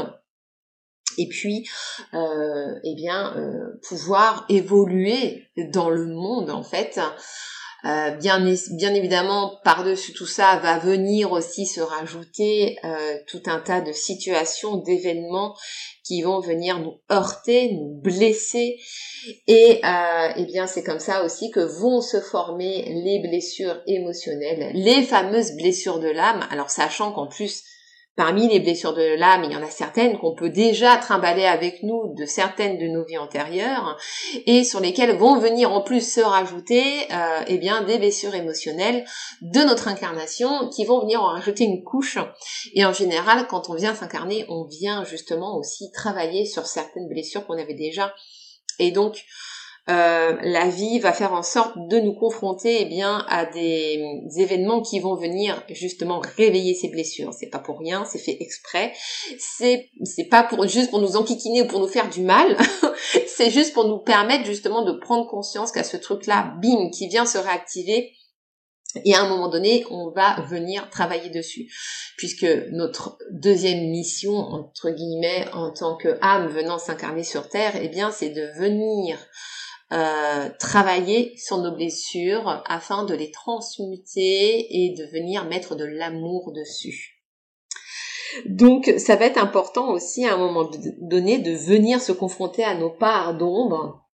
Et 1.19 1.29
puis 1.29 1.69
euh, 2.15 2.75
eh 2.85 2.95
bien 2.95 3.37
euh, 3.37 3.81
pouvoir 3.89 4.47
évoluer 4.49 5.49
dans 5.73 5.91
le 5.91 6.07
monde 6.07 6.51
en 6.51 6.63
fait 6.63 7.01
euh, 7.85 8.11
bien, 8.11 8.45
évidemment, 8.95 9.59
par-dessus 9.65 10.13
tout 10.13 10.27
ça, 10.27 10.57
va 10.63 10.79
venir 10.79 11.33
aussi 11.33 11.67
se 11.67 11.81
rajouter 11.81 12.79
euh, 12.85 13.17
tout 13.27 13.43
un 13.47 13.59
tas 13.59 13.81
de 13.81 13.93
situations, 13.93 14.77
d'événements 14.77 15.57
qui 16.05 16.23
vont 16.23 16.41
venir 16.41 16.79
nous 16.81 16.99
heurter, 17.11 17.73
nous 17.73 18.01
blesser. 18.03 18.79
Et 19.47 19.81
euh, 19.85 20.29
eh 20.37 20.45
bien, 20.45 20.67
c'est 20.67 20.83
comme 20.83 20.99
ça 20.99 21.25
aussi 21.25 21.51
que 21.51 21.61
vont 21.61 22.01
se 22.01 22.21
former 22.21 22.85
les 23.05 23.21
blessures 23.21 23.81
émotionnelles, 23.87 24.73
les 24.75 25.03
fameuses 25.03 25.53
blessures 25.53 26.01
de 26.01 26.09
l'âme. 26.09 26.47
Alors, 26.51 26.71
sachant 26.71 27.13
qu'en 27.13 27.29
plus, 27.29 27.63
Parmi 28.21 28.49
les 28.49 28.61
blessures 28.61 28.93
de 28.93 29.15
l'âme, 29.17 29.45
il 29.45 29.53
y 29.53 29.57
en 29.57 29.63
a 29.63 29.71
certaines 29.71 30.19
qu'on 30.19 30.35
peut 30.35 30.51
déjà 30.51 30.99
trimballer 30.99 31.47
avec 31.47 31.83
nous 31.83 32.13
de 32.19 32.27
certaines 32.27 32.77
de 32.77 32.87
nos 32.87 33.03
vies 33.03 33.17
antérieures 33.17 33.97
et 34.45 34.63
sur 34.63 34.79
lesquelles 34.79 35.17
vont 35.17 35.39
venir 35.39 35.73
en 35.73 35.81
plus 35.81 36.07
se 36.07 36.21
rajouter 36.21 37.11
euh, 37.11 37.41
eh 37.47 37.57
bien 37.57 37.83
des 37.83 37.97
blessures 37.97 38.35
émotionnelles 38.35 39.07
de 39.41 39.61
notre 39.61 39.89
incarnation 39.89 40.69
qui 40.69 40.85
vont 40.85 41.01
venir 41.01 41.23
en 41.23 41.29
rajouter 41.29 41.65
une 41.65 41.83
couche. 41.83 42.19
Et 42.75 42.85
en 42.85 42.93
général, 42.93 43.47
quand 43.47 43.71
on 43.71 43.75
vient 43.75 43.95
s'incarner, 43.95 44.45
on 44.51 44.67
vient 44.67 45.03
justement 45.05 45.57
aussi 45.57 45.91
travailler 45.91 46.45
sur 46.45 46.67
certaines 46.67 47.09
blessures 47.09 47.47
qu'on 47.47 47.57
avait 47.57 47.73
déjà. 47.73 48.13
Et 48.79 48.91
donc, 48.91 49.25
euh, 49.91 50.37
la 50.43 50.69
vie 50.69 51.01
va 51.01 51.13
faire 51.13 51.33
en 51.33 51.43
sorte 51.43 51.75
de 51.89 51.99
nous 51.99 52.13
confronter 52.13 52.83
eh 52.83 52.85
bien 52.85 53.25
à 53.29 53.45
des, 53.45 54.01
événements 54.37 54.83
qui 54.83 55.01
vont 55.01 55.17
venir 55.17 55.65
justement 55.69 56.21
réveiller 56.37 56.75
ces 56.75 56.89
blessures. 56.89 57.33
C'est 57.33 57.49
pas 57.49 57.59
pour 57.59 57.81
rien, 57.81 58.05
c'est 58.05 58.19
fait 58.19 58.37
exprès. 58.39 58.93
C'est 59.39 59.91
c'est 60.05 60.29
pas 60.29 60.45
pour 60.45 60.67
juste 60.69 60.91
pour 60.91 61.01
nous 61.01 61.17
enquiquiner 61.17 61.63
ou 61.63 61.67
pour 61.67 61.81
nous 61.81 61.89
faire 61.89 62.09
du 62.09 62.23
mal. 62.23 62.57
c'est 63.27 63.51
juste 63.51 63.73
pour 63.73 63.89
nous 63.89 63.99
permettre 63.99 64.45
justement 64.45 64.85
de 64.85 64.93
prendre 64.93 65.27
conscience 65.27 65.73
qu'à 65.73 65.85
ce 65.85 65.97
truc-là, 65.97 66.55
bim, 66.63 66.91
qui 66.91 67.09
vient 67.09 67.27
se 67.27 67.39
réactiver. 67.39 68.13
Et 69.05 69.15
à 69.15 69.23
un 69.23 69.29
moment 69.29 69.49
donné, 69.49 69.85
on 69.91 70.11
va 70.11 70.41
venir 70.49 70.91
travailler 70.91 71.31
dessus, 71.31 71.73
puisque 72.17 72.47
notre 72.73 73.19
deuxième 73.31 73.89
mission, 73.91 74.33
entre 74.33 74.91
guillemets, 74.91 75.47
en 75.53 75.73
tant 75.73 75.97
que 75.97 76.19
âme 76.21 76.49
venant 76.49 76.79
s'incarner 76.79 77.23
sur 77.23 77.49
Terre, 77.49 77.75
eh 77.81 77.89
bien, 77.89 78.11
c'est 78.11 78.31
de 78.31 78.51
venir 78.59 79.17
euh, 79.93 80.49
travailler 80.61 81.37
sur 81.37 81.59
nos 81.59 81.75
blessures 81.75 82.63
afin 82.67 83.05
de 83.05 83.13
les 83.15 83.33
transmuter 83.33 84.85
et 84.85 84.95
de 84.95 85.05
venir 85.05 85.45
mettre 85.47 85.75
de 85.75 85.85
l'amour 85.85 86.53
dessus. 86.53 87.21
Donc 88.47 88.93
ça 88.99 89.17
va 89.17 89.27
être 89.27 89.43
important 89.43 89.91
aussi 89.91 90.25
à 90.27 90.35
un 90.35 90.39
moment 90.39 90.71
donné 91.01 91.39
de 91.39 91.51
venir 91.51 92.01
se 92.01 92.13
confronter 92.13 92.63
à 92.63 92.75
nos 92.75 92.91
parts 92.91 93.37
d'ombre, 93.37 94.09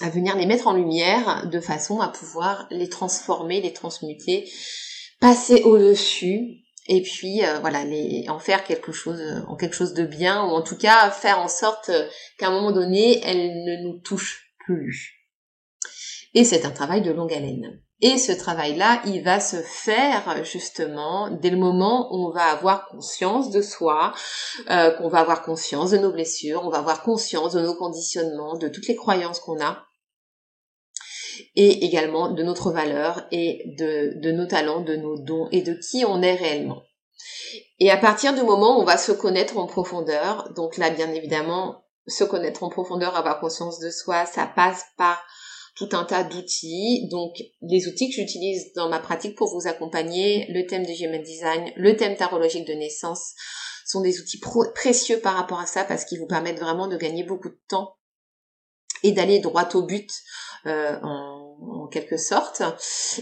à 0.00 0.10
venir 0.10 0.36
les 0.36 0.46
mettre 0.46 0.68
en 0.68 0.74
lumière 0.74 1.48
de 1.50 1.58
façon 1.58 2.00
à 2.00 2.06
pouvoir 2.08 2.68
les 2.70 2.88
transformer, 2.88 3.60
les 3.60 3.72
transmuter, 3.72 4.48
passer 5.20 5.62
au-dessus 5.62 6.62
et 6.86 7.02
puis 7.02 7.44
euh, 7.44 7.58
voilà 7.58 7.84
les 7.84 8.26
en 8.28 8.38
faire 8.38 8.62
quelque 8.62 8.92
chose 8.92 9.20
en 9.48 9.56
quelque 9.56 9.74
chose 9.74 9.92
de 9.92 10.04
bien 10.04 10.44
ou 10.44 10.50
en 10.50 10.62
tout 10.62 10.78
cas 10.78 11.10
faire 11.10 11.40
en 11.40 11.48
sorte 11.48 11.90
qu'à 12.38 12.46
un 12.46 12.52
moment 12.52 12.70
donné 12.70 13.20
elles 13.24 13.64
ne 13.64 13.82
nous 13.82 13.98
touchent 13.98 14.47
et 16.34 16.44
c'est 16.44 16.64
un 16.64 16.70
travail 16.70 17.02
de 17.02 17.10
longue 17.10 17.32
haleine. 17.32 17.80
Et 18.00 18.16
ce 18.16 18.32
travail-là, 18.32 19.02
il 19.06 19.24
va 19.24 19.40
se 19.40 19.56
faire 19.56 20.44
justement 20.44 21.30
dès 21.30 21.50
le 21.50 21.56
moment 21.56 22.08
où 22.12 22.28
on 22.28 22.30
va 22.30 22.44
avoir 22.44 22.86
conscience 22.86 23.50
de 23.50 23.60
soi, 23.60 24.12
euh, 24.70 24.92
qu'on 24.92 25.08
va 25.08 25.18
avoir 25.18 25.42
conscience 25.42 25.90
de 25.90 25.98
nos 25.98 26.12
blessures, 26.12 26.62
on 26.64 26.70
va 26.70 26.78
avoir 26.78 27.02
conscience 27.02 27.54
de 27.54 27.60
nos 27.60 27.74
conditionnements, 27.74 28.56
de 28.56 28.68
toutes 28.68 28.86
les 28.86 28.94
croyances 28.94 29.40
qu'on 29.40 29.60
a, 29.60 29.84
et 31.56 31.84
également 31.84 32.30
de 32.30 32.42
notre 32.42 32.70
valeur 32.70 33.26
et 33.32 33.64
de, 33.78 34.20
de 34.20 34.30
nos 34.30 34.46
talents, 34.46 34.82
de 34.82 34.94
nos 34.94 35.18
dons 35.18 35.48
et 35.50 35.62
de 35.62 35.74
qui 35.74 36.04
on 36.04 36.22
est 36.22 36.36
réellement. 36.36 36.82
Et 37.80 37.90
à 37.90 37.96
partir 37.96 38.34
du 38.34 38.42
moment 38.42 38.78
où 38.78 38.82
on 38.82 38.84
va 38.84 38.96
se 38.96 39.12
connaître 39.12 39.56
en 39.58 39.66
profondeur, 39.66 40.52
donc 40.54 40.76
là 40.76 40.90
bien 40.90 41.10
évidemment 41.12 41.82
se 42.08 42.24
connaître 42.24 42.64
en 42.64 42.68
profondeur, 42.68 43.16
avoir 43.16 43.40
conscience 43.40 43.78
de 43.78 43.90
soi, 43.90 44.26
ça 44.26 44.46
passe 44.46 44.84
par 44.96 45.22
tout 45.76 45.88
un 45.92 46.04
tas 46.04 46.24
d'outils. 46.24 47.08
Donc, 47.10 47.36
les 47.62 47.86
outils 47.86 48.08
que 48.08 48.16
j'utilise 48.16 48.72
dans 48.74 48.88
ma 48.88 48.98
pratique 48.98 49.36
pour 49.36 49.52
vous 49.52 49.68
accompagner, 49.68 50.46
le 50.50 50.66
thème 50.66 50.84
du 50.84 50.92
Human 50.92 51.22
Design, 51.22 51.70
le 51.76 51.96
thème 51.96 52.16
tarologique 52.16 52.66
de 52.66 52.74
naissance, 52.74 53.34
sont 53.86 54.00
des 54.00 54.20
outils 54.20 54.40
précieux 54.74 55.20
par 55.20 55.34
rapport 55.34 55.60
à 55.60 55.66
ça 55.66 55.84
parce 55.84 56.04
qu'ils 56.04 56.18
vous 56.18 56.26
permettent 56.26 56.60
vraiment 56.60 56.88
de 56.88 56.96
gagner 56.96 57.24
beaucoup 57.24 57.48
de 57.48 57.60
temps 57.68 57.96
et 59.02 59.12
d'aller 59.12 59.38
droit 59.38 59.68
au 59.74 59.82
but 59.82 60.10
euh, 60.66 60.98
en, 61.02 61.86
quelque 61.90 62.18
sorte. 62.18 62.62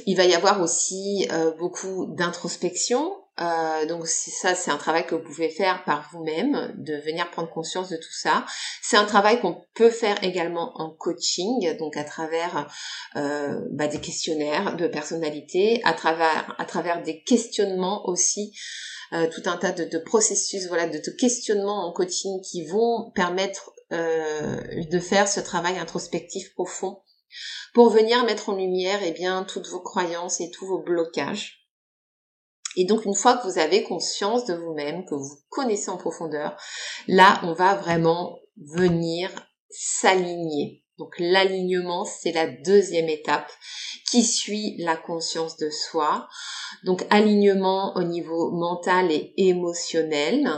Il 0.06 0.16
va 0.16 0.24
y 0.24 0.34
avoir 0.34 0.60
aussi 0.60 1.28
euh, 1.30 1.52
beaucoup 1.52 2.06
d'introspection 2.16 3.12
euh, 3.40 3.84
donc 3.86 4.06
ça, 4.06 4.54
c'est 4.54 4.70
un 4.70 4.78
travail 4.78 5.06
que 5.06 5.14
vous 5.14 5.22
pouvez 5.22 5.50
faire 5.50 5.84
par 5.84 6.08
vous-même, 6.12 6.72
de 6.76 6.94
venir 6.96 7.30
prendre 7.30 7.50
conscience 7.50 7.90
de 7.90 7.96
tout 7.96 8.12
ça. 8.12 8.46
C'est 8.82 8.96
un 8.96 9.04
travail 9.04 9.40
qu'on 9.40 9.62
peut 9.74 9.90
faire 9.90 10.22
également 10.24 10.72
en 10.80 10.90
coaching, 10.90 11.76
donc 11.76 11.96
à 11.96 12.04
travers 12.04 12.68
euh, 13.16 13.60
bah, 13.72 13.88
des 13.88 14.00
questionnaires 14.00 14.76
de 14.76 14.88
personnalité, 14.88 15.82
à 15.84 15.92
travers 15.92 16.54
à 16.58 16.64
travers 16.64 17.02
des 17.02 17.22
questionnements 17.22 18.08
aussi, 18.08 18.52
euh, 19.12 19.28
tout 19.28 19.42
un 19.44 19.56
tas 19.56 19.72
de, 19.72 19.98
processus, 19.98 20.66
voilà, 20.68 20.86
de, 20.86 20.98
de, 20.98 21.10
questionnements 21.10 21.86
en 21.86 21.92
coaching 21.92 22.40
qui 22.42 22.66
vont 22.66 23.10
permettre 23.14 23.72
de 23.92 24.98
faire 24.98 25.28
ce 25.28 25.38
travail 25.38 25.78
introspectif 25.78 26.52
profond 26.54 27.02
pour 27.72 27.90
venir 27.90 28.24
mettre 28.24 28.48
en 28.48 28.56
lumière 28.56 28.98
eh 29.04 29.12
bien 29.12 29.44
toutes 29.44 29.68
vos 29.68 29.80
croyances 29.80 30.40
et 30.40 30.50
tous 30.50 30.66
vos 30.66 30.82
blocages 30.82 31.55
et 32.76 32.84
donc 32.84 33.04
une 33.04 33.14
fois 33.14 33.36
que 33.36 33.48
vous 33.48 33.58
avez 33.58 33.82
conscience 33.82 34.44
de 34.44 34.54
vous-même, 34.54 35.04
que 35.04 35.14
vous 35.14 35.38
connaissez 35.48 35.90
en 35.90 35.96
profondeur, 35.96 36.56
là 37.08 37.40
on 37.42 37.52
va 37.52 37.74
vraiment 37.74 38.38
venir 38.56 39.30
s'aligner. 39.70 40.85
Donc 40.98 41.14
l'alignement, 41.18 42.04
c'est 42.04 42.32
la 42.32 42.46
deuxième 42.46 43.08
étape 43.08 43.50
qui 44.10 44.22
suit 44.22 44.76
la 44.78 44.96
conscience 44.96 45.56
de 45.56 45.68
soi. 45.68 46.28
Donc 46.84 47.04
alignement 47.10 47.94
au 47.96 48.02
niveau 48.02 48.50
mental 48.52 49.10
et 49.10 49.32
émotionnel, 49.36 50.48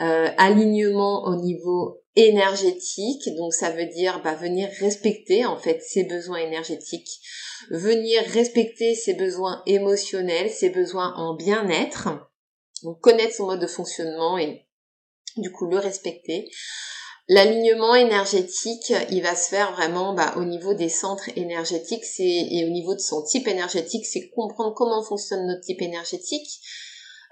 euh, 0.00 0.28
alignement 0.36 1.24
au 1.24 1.36
niveau 1.36 2.02
énergétique, 2.14 3.28
donc 3.36 3.54
ça 3.54 3.70
veut 3.70 3.86
dire 3.86 4.20
bah, 4.22 4.34
venir 4.34 4.68
respecter 4.80 5.46
en 5.46 5.56
fait 5.56 5.80
ses 5.82 6.04
besoins 6.04 6.38
énergétiques, 6.38 7.20
venir 7.70 8.22
respecter 8.32 8.94
ses 8.94 9.14
besoins 9.14 9.62
émotionnels, 9.66 10.50
ses 10.50 10.70
besoins 10.70 11.14
en 11.16 11.34
bien-être, 11.34 12.08
donc 12.82 13.00
connaître 13.00 13.34
son 13.34 13.46
mode 13.46 13.60
de 13.60 13.66
fonctionnement 13.66 14.36
et 14.36 14.66
du 15.36 15.50
coup 15.50 15.66
le 15.66 15.78
respecter. 15.78 16.50
L'alignement 17.34 17.94
énergétique, 17.94 18.92
il 19.10 19.22
va 19.22 19.34
se 19.34 19.48
faire 19.48 19.72
vraiment 19.72 20.12
bah, 20.12 20.34
au 20.36 20.44
niveau 20.44 20.74
des 20.74 20.90
centres 20.90 21.30
énergétiques 21.34 22.04
et 22.18 22.62
au 22.66 22.68
niveau 22.68 22.94
de 22.94 23.00
son 23.00 23.22
type 23.22 23.48
énergétique, 23.48 24.04
c'est 24.04 24.28
comprendre 24.28 24.74
comment 24.74 25.02
fonctionne 25.02 25.46
notre 25.46 25.62
type 25.62 25.80
énergétique, 25.80 26.60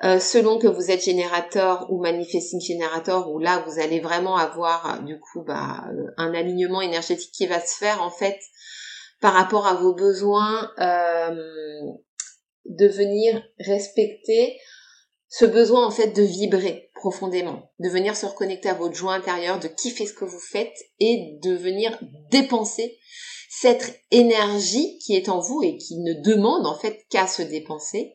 euh, 0.03 0.19
selon 0.19 0.59
que 0.59 0.69
vous 0.69 0.91
êtes 0.91 1.05
générateur 1.05 1.87
ou 1.91 2.01
manifesting 2.01 2.63
générateur, 2.63 3.31
où 3.31 3.39
là 3.39 3.63
vous 3.67 3.79
allez 3.79 4.01
vraiment 4.01 4.39
avoir 4.39 5.03
du 5.03 5.21
coup 5.21 5.43
bah, 5.43 5.85
euh, 5.93 6.07
un 6.17 6.33
alignement 6.33 6.81
énergétique 6.81 7.33
qui 7.35 7.47
va 7.47 7.61
se 7.61 7.77
faire 7.77 8.01
en 8.01 8.11
fait 8.11 8.39
par 9.21 9.35
rapport 9.35 9.67
à 9.67 9.75
vos 9.75 9.93
besoins, 9.95 10.71
euh, 10.79 11.35
de 12.65 12.87
venir 12.87 13.43
respecter 13.59 14.57
ce 15.31 15.47
besoin 15.47 15.87
en 15.87 15.91
fait 15.91 16.09
de 16.09 16.23
vibrer 16.23 16.91
profondément, 16.95 17.71
de 17.79 17.89
venir 17.89 18.15
se 18.15 18.27
reconnecter 18.27 18.69
à 18.69 18.75
votre 18.75 18.95
joie 18.95 19.15
intérieure, 19.15 19.59
de 19.59 19.69
kiffer 19.69 20.05
ce 20.05 20.13
que 20.13 20.27
vous 20.27 20.41
faites 20.41 20.77
et 20.99 21.39
de 21.43 21.55
venir 21.55 21.99
dépenser 22.31 22.99
cette 23.49 24.03
énergie 24.11 24.99
qui 24.99 25.17
est 25.17 25.31
en 25.31 25.41
vous 25.41 25.63
et 25.63 25.79
qui 25.79 25.97
ne 25.99 26.13
demande 26.13 26.67
en 26.67 26.79
fait 26.79 27.07
qu'à 27.09 27.27
se 27.27 27.41
dépenser 27.41 28.13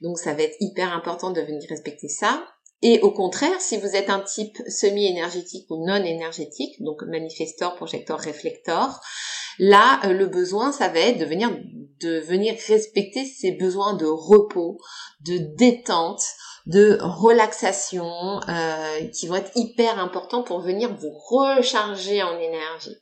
donc 0.00 0.18
ça 0.18 0.34
va 0.34 0.42
être 0.42 0.56
hyper 0.60 0.92
important 0.92 1.30
de 1.30 1.40
venir 1.40 1.68
respecter 1.68 2.08
ça. 2.08 2.46
Et 2.82 3.00
au 3.00 3.10
contraire, 3.10 3.60
si 3.60 3.76
vous 3.76 3.94
êtes 3.94 4.08
un 4.08 4.20
type 4.20 4.56
semi-énergétique 4.66 5.66
ou 5.68 5.84
non 5.84 6.02
énergétique, 6.02 6.82
donc 6.82 7.02
manifestor, 7.02 7.74
projecteur, 7.74 8.18
réflecteur, 8.18 9.00
là, 9.58 10.00
euh, 10.04 10.14
le 10.14 10.26
besoin, 10.26 10.72
ça 10.72 10.88
va 10.88 11.00
être 11.00 11.18
de 11.18 11.26
venir, 11.26 11.50
de 12.00 12.20
venir 12.20 12.56
respecter 12.68 13.26
ses 13.26 13.52
besoins 13.52 13.94
de 13.94 14.06
repos, 14.06 14.78
de 15.26 15.36
détente, 15.56 16.22
de 16.66 16.98
relaxation, 17.00 18.40
euh, 18.48 19.06
qui 19.08 19.26
vont 19.26 19.36
être 19.36 19.52
hyper 19.54 19.98
importants 19.98 20.42
pour 20.42 20.60
venir 20.60 20.94
vous 20.94 21.10
recharger 21.10 22.22
en 22.22 22.38
énergie. 22.38 22.96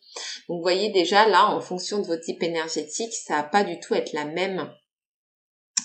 Vous 0.49 0.61
voyez 0.61 0.91
déjà 0.91 1.29
là, 1.29 1.51
en 1.51 1.61
fonction 1.61 1.99
de 1.99 2.07
votre 2.07 2.23
type 2.23 2.43
énergétique, 2.43 3.13
ça 3.13 3.37
va 3.37 3.43
pas 3.43 3.65
du 3.65 3.79
tout 3.81 3.95
être 3.95 4.13
la 4.13 4.25
même 4.25 4.71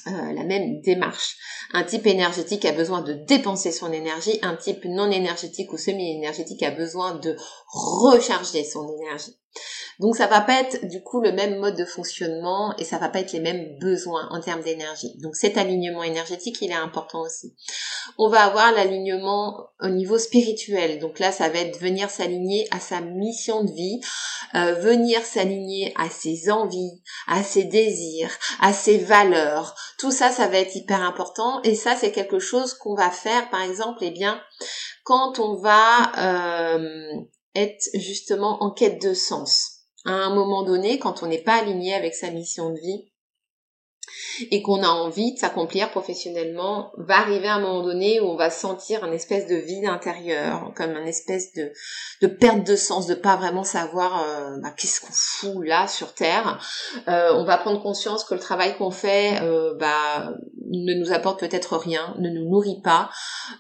euh, 0.05 0.33
la 0.33 0.43
même 0.43 0.81
démarche. 0.81 1.37
Un 1.71 1.85
type 1.85 2.05
énergétique 2.07 2.65
a 2.65 2.73
besoin 2.73 3.01
de 3.01 3.13
dépenser 3.13 3.71
son 3.71 3.93
énergie, 3.93 4.37
un 4.41 4.57
type 4.57 4.83
non 4.83 5.09
énergétique 5.09 5.71
ou 5.71 5.77
semi-énergétique 5.77 6.61
a 6.63 6.71
besoin 6.71 7.15
de 7.15 7.37
recharger 7.71 8.65
son 8.65 8.85
énergie. 8.97 9.39
Donc 10.00 10.15
ça 10.15 10.27
va 10.27 10.41
pas 10.41 10.62
être 10.62 10.88
du 10.88 11.01
coup 11.03 11.21
le 11.21 11.31
même 11.31 11.59
mode 11.59 11.75
de 11.75 11.85
fonctionnement 11.85 12.75
et 12.77 12.83
ça 12.83 12.97
va 12.97 13.09
pas 13.09 13.19
être 13.19 13.31
les 13.33 13.39
mêmes 13.39 13.77
besoins 13.79 14.27
en 14.31 14.39
termes 14.41 14.62
d'énergie. 14.62 15.17
Donc 15.19 15.35
cet 15.35 15.57
alignement 15.57 16.03
énergétique, 16.03 16.57
il 16.62 16.71
est 16.71 16.75
important 16.75 17.21
aussi. 17.21 17.55
On 18.17 18.29
va 18.29 18.41
avoir 18.41 18.71
l'alignement 18.71 19.67
au 19.81 19.89
niveau 19.89 20.17
spirituel. 20.17 21.00
Donc 21.00 21.19
là, 21.19 21.31
ça 21.31 21.50
va 21.50 21.59
être 21.59 21.79
venir 21.79 22.09
s'aligner 22.09 22.67
à 22.71 22.79
sa 22.79 23.01
mission 23.01 23.63
de 23.63 23.71
vie, 23.71 24.01
euh, 24.55 24.73
venir 24.73 25.21
s'aligner 25.23 25.93
à 25.97 26.09
ses 26.09 26.50
envies, 26.50 27.01
à 27.27 27.43
ses 27.43 27.63
désirs, 27.63 28.31
à 28.62 28.73
ses 28.73 28.97
valeurs. 28.97 29.75
Tout 30.00 30.12
ça, 30.12 30.31
ça 30.31 30.47
va 30.47 30.57
être 30.57 30.75
hyper 30.75 31.01
important 31.01 31.62
et 31.63 31.75
ça, 31.75 31.95
c'est 31.95 32.12
quelque 32.12 32.39
chose 32.39 32.73
qu'on 32.73 32.95
va 32.95 33.12
faire, 33.12 33.50
par 33.50 33.62
exemple, 33.62 34.00
eh 34.01 34.12
bien, 34.12 34.41
quand 35.03 35.39
on 35.39 35.55
va 35.55 36.75
euh, 36.75 37.07
être 37.55 37.89
justement 37.93 38.63
en 38.63 38.71
quête 38.71 39.01
de 39.01 39.13
sens. 39.13 39.72
À 40.05 40.12
un 40.12 40.33
moment 40.33 40.63
donné, 40.63 41.00
quand 41.00 41.24
on 41.24 41.27
n'est 41.27 41.43
pas 41.43 41.62
aligné 41.62 41.93
avec 41.93 42.13
sa 42.13 42.29
mission 42.31 42.72
de 42.72 42.79
vie, 42.79 43.05
et 44.51 44.62
qu'on 44.62 44.83
a 44.83 44.88
envie 44.88 45.33
de 45.33 45.39
s'accomplir 45.39 45.89
professionnellement, 45.91 46.91
va 46.98 47.17
arriver 47.17 47.48
un 47.48 47.60
moment 47.60 47.83
donné 47.83 48.19
où 48.19 48.25
on 48.25 48.36
va 48.36 48.50
sentir 48.50 49.03
un 49.03 49.12
espèce 49.12 49.48
de 49.48 49.55
vide 49.55 49.86
intérieur, 49.86 50.72
comme 50.75 50.91
un 50.91 51.05
espèce 51.05 51.53
de, 51.53 51.72
de 52.22 52.27
perte 52.27 52.65
de 52.65 52.75
sens, 52.75 53.07
de 53.07 53.15
pas 53.15 53.36
vraiment 53.36 53.63
savoir 53.63 54.24
euh, 54.24 54.57
bah, 54.62 54.74
qu'est-ce 54.75 55.01
qu'on 55.01 55.12
fout 55.12 55.65
là 55.65 55.88
sur 55.88 56.13
Terre. 56.13 56.60
Euh, 57.07 57.31
on 57.33 57.45
va 57.45 57.57
prendre 57.57 57.81
conscience 57.81 58.24
que 58.24 58.33
le 58.33 58.39
travail 58.39 58.75
qu'on 58.77 58.91
fait 58.91 59.39
euh, 59.41 59.75
bah, 59.75 60.33
ne 60.69 60.93
nous 61.00 61.12
apporte 61.12 61.39
peut-être 61.39 61.77
rien, 61.77 62.15
ne 62.19 62.29
nous 62.29 62.50
nourrit 62.50 62.81
pas. 62.83 63.10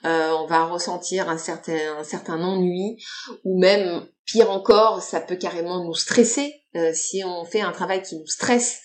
on 0.03 0.45
va 0.47 0.65
ressentir 0.65 1.29
un 1.29 1.37
certain, 1.37 1.97
un 1.99 2.03
certain 2.03 2.41
ennui, 2.41 2.97
ou 3.43 3.59
même 3.59 4.05
pire 4.25 4.49
encore, 4.49 5.01
ça 5.01 5.19
peut 5.19 5.35
carrément 5.35 5.83
nous 5.83 5.93
stresser 5.93 6.53
si 6.93 7.23
on 7.23 7.45
fait 7.45 7.61
un 7.61 7.71
travail 7.71 8.01
qui 8.01 8.17
nous 8.17 8.25
stresse 8.25 8.81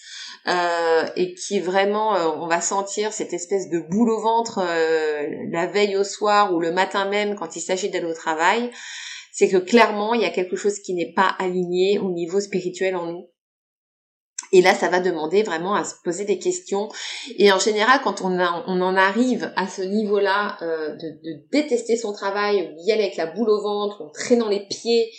euh, 0.46 1.04
et 1.16 1.34
qui 1.34 1.60
vraiment, 1.60 2.16
euh, 2.16 2.28
on 2.36 2.46
va 2.46 2.62
sentir 2.62 3.12
cette 3.12 3.34
espèce 3.34 3.68
de 3.68 3.80
boule 3.80 4.08
au 4.08 4.20
ventre 4.20 4.60
euh, 4.62 5.26
la 5.50 5.66
veille 5.66 5.96
au 5.96 6.04
soir 6.04 6.54
ou 6.54 6.60
le 6.60 6.72
matin 6.72 7.06
même 7.06 7.34
quand 7.34 7.56
il 7.56 7.60
s'agit 7.60 7.90
d'aller 7.90 8.06
au 8.06 8.14
travail, 8.14 8.70
c'est 9.30 9.48
que 9.48 9.58
clairement, 9.58 10.14
il 10.14 10.22
y 10.22 10.24
a 10.24 10.30
quelque 10.30 10.56
chose 10.56 10.78
qui 10.78 10.94
n'est 10.94 11.12
pas 11.12 11.34
aligné 11.38 11.98
au 11.98 12.10
niveau 12.12 12.40
spirituel 12.40 12.96
en 12.96 13.12
nous. 13.12 13.28
Et 14.52 14.62
là, 14.62 14.74
ça 14.74 14.88
va 14.88 15.00
demander 15.00 15.42
vraiment 15.42 15.74
à 15.74 15.84
se 15.84 15.94
poser 16.02 16.24
des 16.24 16.38
questions. 16.38 16.88
Et 17.36 17.52
en 17.52 17.58
général, 17.58 18.00
quand 18.02 18.22
on, 18.22 18.38
en 18.38 18.96
arrive 18.96 19.52
à 19.56 19.68
ce 19.68 19.82
niveau-là 19.82 20.56
de, 20.60 21.08
de, 21.22 21.42
détester 21.52 21.96
son 21.96 22.12
travail, 22.12 22.74
d'y 22.76 22.92
aller 22.92 23.04
avec 23.04 23.16
la 23.16 23.26
boule 23.26 23.50
au 23.50 23.60
ventre, 23.60 24.02
en 24.02 24.10
traînant 24.10 24.48
les 24.48 24.66
pieds 24.66 25.10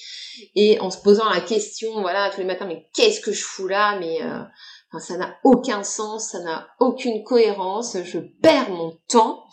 et 0.55 0.79
en 0.79 0.89
se 0.89 0.99
posant 1.01 1.29
la 1.29 1.41
question, 1.41 2.01
voilà, 2.01 2.29
tous 2.29 2.39
les 2.39 2.47
matins, 2.47 2.65
mais 2.65 2.87
qu'est-ce 2.93 3.21
que 3.21 3.31
je 3.31 3.43
fous 3.43 3.67
là? 3.67 3.97
Mais 3.99 4.19
ça 4.97 5.17
n'a 5.17 5.35
aucun 5.43 5.83
sens, 5.83 6.29
ça 6.31 6.39
n'a 6.39 6.67
aucune 6.79 7.23
cohérence, 7.23 7.97
je 8.03 8.19
perds 8.41 8.71
mon 8.71 8.97
temps. 9.07 9.43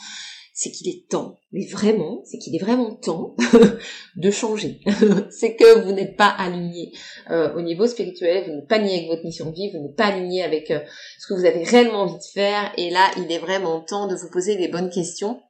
C'est 0.59 0.71
qu'il 0.71 0.89
est 0.89 1.07
temps, 1.11 1.39
mais 1.53 1.67
vraiment, 1.67 2.23
c'est 2.25 2.39
qu'il 2.39 2.57
est 2.57 2.65
vraiment 2.65 2.95
temps 2.95 3.37
de 4.17 4.31
changer. 4.31 4.81
c'est 5.31 5.55
que 5.55 5.85
vous 5.85 5.93
n'êtes 5.93 6.17
pas 6.17 6.31
aligné 6.31 6.93
euh, 7.31 7.55
au 7.57 7.61
niveau 7.61 7.87
spirituel, 7.87 8.45
vous 8.47 8.53
n'êtes 8.53 8.67
pas 8.67 8.77
aligné 8.77 8.95
avec 8.97 9.09
votre 9.09 9.25
mission 9.25 9.51
de 9.51 9.55
vie, 9.55 9.71
vous 9.71 9.83
n'êtes 9.83 9.97
pas 9.97 10.07
aligné 10.07 10.43
avec 10.43 10.71
euh, 10.71 10.81
ce 11.19 11.27
que 11.27 11.35
vous 11.35 11.45
avez 11.45 11.63
réellement 11.63 12.05
envie 12.05 12.17
de 12.17 12.33
faire. 12.33 12.73
Et 12.79 12.89
là, 12.89 13.11
il 13.19 13.31
est 13.31 13.39
vraiment 13.39 13.83
temps 13.83 14.07
de 14.07 14.17
vous 14.17 14.31
poser 14.31 14.57
les 14.57 14.69
bonnes 14.69 14.89
questions 14.89 15.43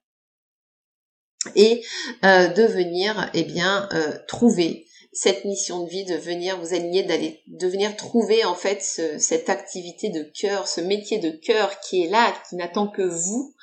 et 1.55 1.85
euh, 2.25 2.49
de 2.49 2.65
venir, 2.65 3.31
eh 3.33 3.45
bien, 3.45 3.89
trouver 4.27 4.86
cette 5.17 5.47
mission 5.47 5.83
de 5.83 5.89
vie, 5.89 6.05
de 6.05 6.15
venir 6.15 6.61
vous 6.61 6.75
aligner, 6.75 7.03
d'aller, 7.03 7.43
de 7.47 7.67
venir 7.67 7.97
trouver 7.97 8.45
en 8.45 8.55
fait 8.55 8.83
cette 8.83 9.49
activité 9.49 10.11
de 10.11 10.23
cœur, 10.23 10.69
ce 10.69 10.83
métier 10.83 11.19
de 11.19 11.31
cœur 11.31 11.81
qui 11.81 12.05
est 12.05 12.09
là, 12.11 12.35
qui 12.47 12.57
n'attend 12.57 12.87
que 12.87 13.01
vous, 13.01 13.55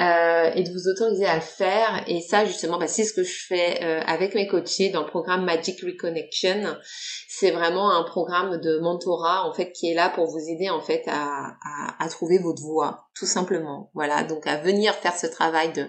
euh, 0.00 0.50
et 0.52 0.64
de 0.64 0.72
vous 0.72 0.88
autoriser 0.88 1.26
à 1.26 1.36
le 1.36 1.42
faire. 1.42 2.02
Et 2.08 2.20
ça, 2.20 2.44
justement, 2.44 2.76
bah, 2.76 2.88
c'est 2.88 3.04
ce 3.04 3.12
que 3.12 3.22
je 3.22 3.46
fais 3.46 3.84
euh, 3.84 4.00
avec 4.04 4.34
mes 4.34 4.48
coachés 4.48 4.88
dans 4.88 5.02
le 5.02 5.06
programme 5.06 5.44
Magic 5.44 5.80
Reconnection. 5.80 6.76
C'est 7.28 7.52
vraiment 7.52 7.92
un 7.92 8.02
programme 8.02 8.60
de 8.60 8.80
mentorat 8.80 9.48
en 9.48 9.54
fait 9.54 9.70
qui 9.70 9.92
est 9.92 9.94
là 9.94 10.10
pour 10.10 10.26
vous 10.26 10.48
aider 10.48 10.70
en 10.70 10.80
fait 10.80 11.04
à, 11.06 12.08
trouver 12.10 12.38
votre 12.38 12.62
voie, 12.62 13.06
tout 13.14 13.26
simplement. 13.26 13.92
Voilà, 13.94 14.24
donc 14.24 14.44
à 14.48 14.56
venir 14.56 14.92
faire 14.94 15.16
ce 15.16 15.28
travail 15.28 15.72
de 15.72 15.86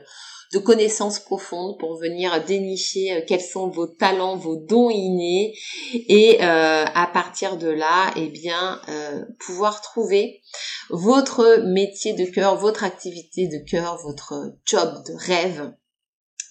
de 0.52 0.60
connaissances 0.60 1.20
profondes 1.20 1.80
pour 1.80 1.98
venir 1.98 2.44
dénicher 2.46 3.14
euh, 3.14 3.22
quels 3.26 3.42
sont 3.42 3.70
vos 3.70 3.88
talents, 3.88 4.36
vos 4.36 4.58
dons 4.58 4.90
innés 4.90 5.58
et 5.94 6.40
euh, 6.42 6.86
à 6.86 7.08
partir 7.08 7.58
de 7.58 7.70
là, 7.70 8.12
eh 8.18 8.28
bien, 8.28 8.82
euh, 8.90 9.24
pouvoir 9.40 9.82
trouver 9.82 10.42
votre 10.90 11.64
métier 11.66 12.14
de 12.14 12.26
cœur, 12.26 12.58
votre 12.58 12.84
activité 12.84 13.48
de 13.48 13.60
cœur, 13.70 13.98
votre 14.04 14.54
job 14.66 15.04
de 15.08 15.14
rêve 15.14 15.74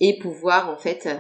et 0.03 0.19
pouvoir 0.19 0.71
en 0.71 0.79
fait 0.79 1.11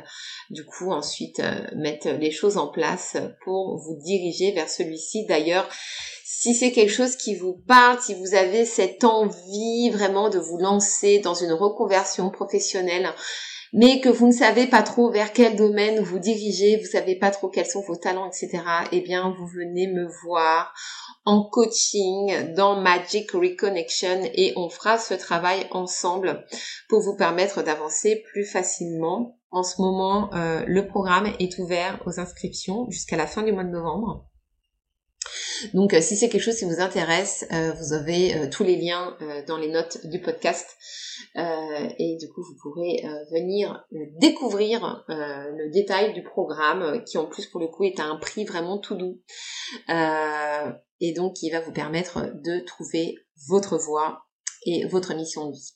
du 0.48 0.64
coup 0.64 0.90
ensuite 0.90 1.42
mettre 1.76 2.08
les 2.08 2.30
choses 2.30 2.56
en 2.56 2.68
place 2.68 3.18
pour 3.44 3.76
vous 3.76 3.98
diriger 4.02 4.52
vers 4.52 4.70
celui-ci. 4.70 5.26
D'ailleurs, 5.26 5.68
si 6.40 6.54
c'est 6.54 6.72
quelque 6.72 6.90
chose 6.90 7.16
qui 7.16 7.34
vous 7.34 7.52
parle, 7.68 8.00
si 8.00 8.14
vous 8.14 8.34
avez 8.34 8.64
cette 8.64 9.04
envie 9.04 9.90
vraiment 9.90 10.30
de 10.30 10.38
vous 10.38 10.56
lancer 10.56 11.18
dans 11.18 11.34
une 11.34 11.52
reconversion 11.52 12.30
professionnelle, 12.30 13.10
mais 13.74 14.00
que 14.00 14.08
vous 14.08 14.26
ne 14.26 14.32
savez 14.32 14.66
pas 14.66 14.82
trop 14.82 15.10
vers 15.10 15.34
quel 15.34 15.54
domaine 15.54 16.00
vous 16.00 16.18
dirigez, 16.18 16.78
vous 16.78 16.90
savez 16.90 17.16
pas 17.16 17.30
trop 17.30 17.50
quels 17.50 17.66
sont 17.66 17.82
vos 17.82 17.96
talents, 17.96 18.26
etc., 18.26 18.62
eh 18.90 19.02
bien, 19.02 19.34
vous 19.38 19.46
venez 19.48 19.86
me 19.88 20.08
voir 20.24 20.72
en 21.26 21.44
coaching 21.44 22.54
dans 22.54 22.80
Magic 22.80 23.32
Reconnection 23.32 24.22
et 24.32 24.54
on 24.56 24.70
fera 24.70 24.96
ce 24.96 25.12
travail 25.12 25.66
ensemble 25.72 26.46
pour 26.88 27.02
vous 27.02 27.16
permettre 27.16 27.62
d'avancer 27.62 28.24
plus 28.32 28.46
facilement. 28.46 29.36
En 29.50 29.62
ce 29.62 29.82
moment, 29.82 30.32
euh, 30.32 30.64
le 30.66 30.86
programme 30.86 31.30
est 31.38 31.58
ouvert 31.58 32.00
aux 32.06 32.18
inscriptions 32.18 32.86
jusqu'à 32.88 33.18
la 33.18 33.26
fin 33.26 33.42
du 33.42 33.52
mois 33.52 33.64
de 33.64 33.68
novembre. 33.68 34.29
Donc 35.74 35.94
euh, 35.94 36.00
si 36.00 36.16
c'est 36.16 36.28
quelque 36.28 36.42
chose 36.42 36.56
qui 36.56 36.64
vous 36.64 36.80
intéresse, 36.80 37.46
euh, 37.52 37.72
vous 37.72 37.92
avez 37.92 38.34
euh, 38.34 38.48
tous 38.50 38.64
les 38.64 38.76
liens 38.76 39.16
dans 39.46 39.56
les 39.56 39.68
notes 39.68 40.06
du 40.06 40.20
podcast. 40.20 40.66
et 41.36 42.16
du 42.18 42.28
coup, 42.28 42.42
vous 42.42 42.56
pourrez 42.62 43.02
venir 43.32 43.84
découvrir 44.18 45.04
le 45.08 45.70
détail 45.70 46.12
du 46.12 46.22
programme 46.22 47.04
qui 47.04 47.18
en 47.18 47.26
plus 47.26 47.46
pour 47.46 47.60
le 47.60 47.68
coup 47.68 47.84
est 47.84 48.00
à 48.00 48.04
un 48.04 48.16
prix 48.16 48.44
vraiment 48.44 48.78
tout 48.78 48.96
doux. 48.96 49.20
et 51.00 51.12
donc 51.12 51.34
qui 51.34 51.50
va 51.50 51.60
vous 51.60 51.72
permettre 51.72 52.32
de 52.34 52.60
trouver 52.64 53.16
votre 53.48 53.78
voie 53.78 54.22
et 54.66 54.86
votre 54.86 55.14
mission 55.14 55.48
de 55.48 55.52
vie. 55.54 55.74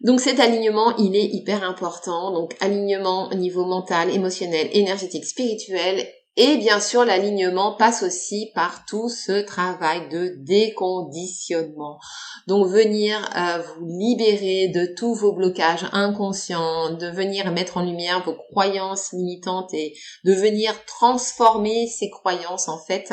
Donc 0.00 0.20
cet 0.20 0.38
alignement, 0.38 0.96
il 0.96 1.16
est 1.16 1.26
hyper 1.26 1.64
important. 1.64 2.32
Donc 2.32 2.56
alignement 2.60 3.30
au 3.30 3.34
niveau 3.34 3.64
mental, 3.64 4.10
émotionnel, 4.10 4.68
énergétique, 4.72 5.24
spirituel 5.24 6.06
et 6.40 6.56
bien 6.56 6.78
sûr, 6.78 7.04
l'alignement 7.04 7.74
passe 7.74 8.04
aussi 8.04 8.52
par 8.54 8.84
tout 8.84 9.08
ce 9.08 9.40
travail 9.40 10.08
de 10.08 10.36
déconditionnement. 10.38 11.98
Donc 12.46 12.68
venir 12.68 13.28
euh, 13.36 13.60
vous 13.60 13.84
libérer 13.84 14.68
de 14.68 14.86
tous 14.86 15.14
vos 15.14 15.32
blocages 15.32 15.86
inconscients, 15.90 16.90
de 16.90 17.08
venir 17.08 17.50
mettre 17.50 17.76
en 17.76 17.82
lumière 17.82 18.22
vos 18.24 18.36
croyances 18.52 19.12
limitantes 19.12 19.74
et 19.74 19.96
de 20.24 20.32
venir 20.32 20.72
transformer 20.84 21.88
ces 21.88 22.08
croyances 22.08 22.68
en 22.68 22.78
fait 22.78 23.12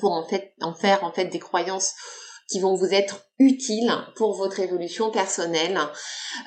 pour 0.00 0.10
en 0.10 0.26
fait 0.26 0.54
en 0.60 0.74
faire 0.74 1.04
en 1.04 1.12
fait 1.12 1.26
des 1.26 1.38
croyances 1.38 1.94
qui 2.48 2.60
vont 2.60 2.74
vous 2.74 2.92
être 2.94 3.26
utiles 3.38 3.92
pour 4.16 4.34
votre 4.34 4.58
évolution 4.60 5.10
personnelle. 5.10 5.78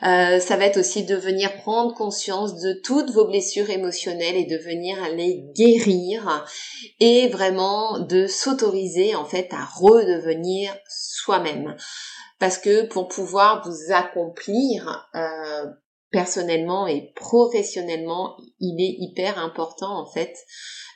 Euh, 0.03 0.39
ça 0.39 0.57
va 0.57 0.65
être 0.65 0.77
aussi 0.77 1.05
de 1.05 1.15
venir 1.15 1.55
prendre 1.57 1.93
conscience 1.93 2.59
de 2.59 2.73
toutes 2.83 3.11
vos 3.11 3.25
blessures 3.25 3.69
émotionnelles 3.69 4.35
et 4.35 4.45
de 4.45 4.57
venir 4.57 4.97
les 5.15 5.45
guérir 5.55 6.45
et 6.99 7.27
vraiment 7.29 7.99
de 7.99 8.27
s'autoriser 8.27 9.15
en 9.15 9.25
fait 9.25 9.49
à 9.51 9.63
redevenir 9.63 10.75
soi-même. 10.89 11.75
parce 12.39 12.57
que 12.57 12.87
pour 12.87 13.07
pouvoir 13.07 13.63
vous 13.63 13.93
accomplir 13.93 15.07
euh, 15.13 15.65
personnellement 16.12 16.88
et 16.88 17.12
professionnellement, 17.15 18.38
il 18.60 18.82
est 18.82 18.97
hyper 19.00 19.39
important 19.39 20.00
en 20.00 20.06
fait 20.06 20.36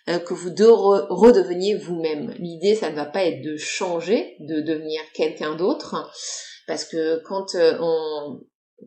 euh, 0.07 0.19
que 0.19 0.33
vous 0.33 0.49
redeveniez 0.49 1.75
vous-même. 1.75 2.35
L'idée, 2.37 2.75
ça 2.75 2.91
ne 2.91 2.95
va 2.95 3.05
pas 3.05 3.23
être 3.23 3.41
de 3.41 3.57
changer, 3.57 4.35
de 4.39 4.61
devenir 4.61 5.01
quelqu'un 5.13 5.55
d'autre, 5.55 6.11
parce 6.67 6.85
que 6.85 7.21
quand 7.25 7.55
euh, 7.55 7.77
on 7.81 8.39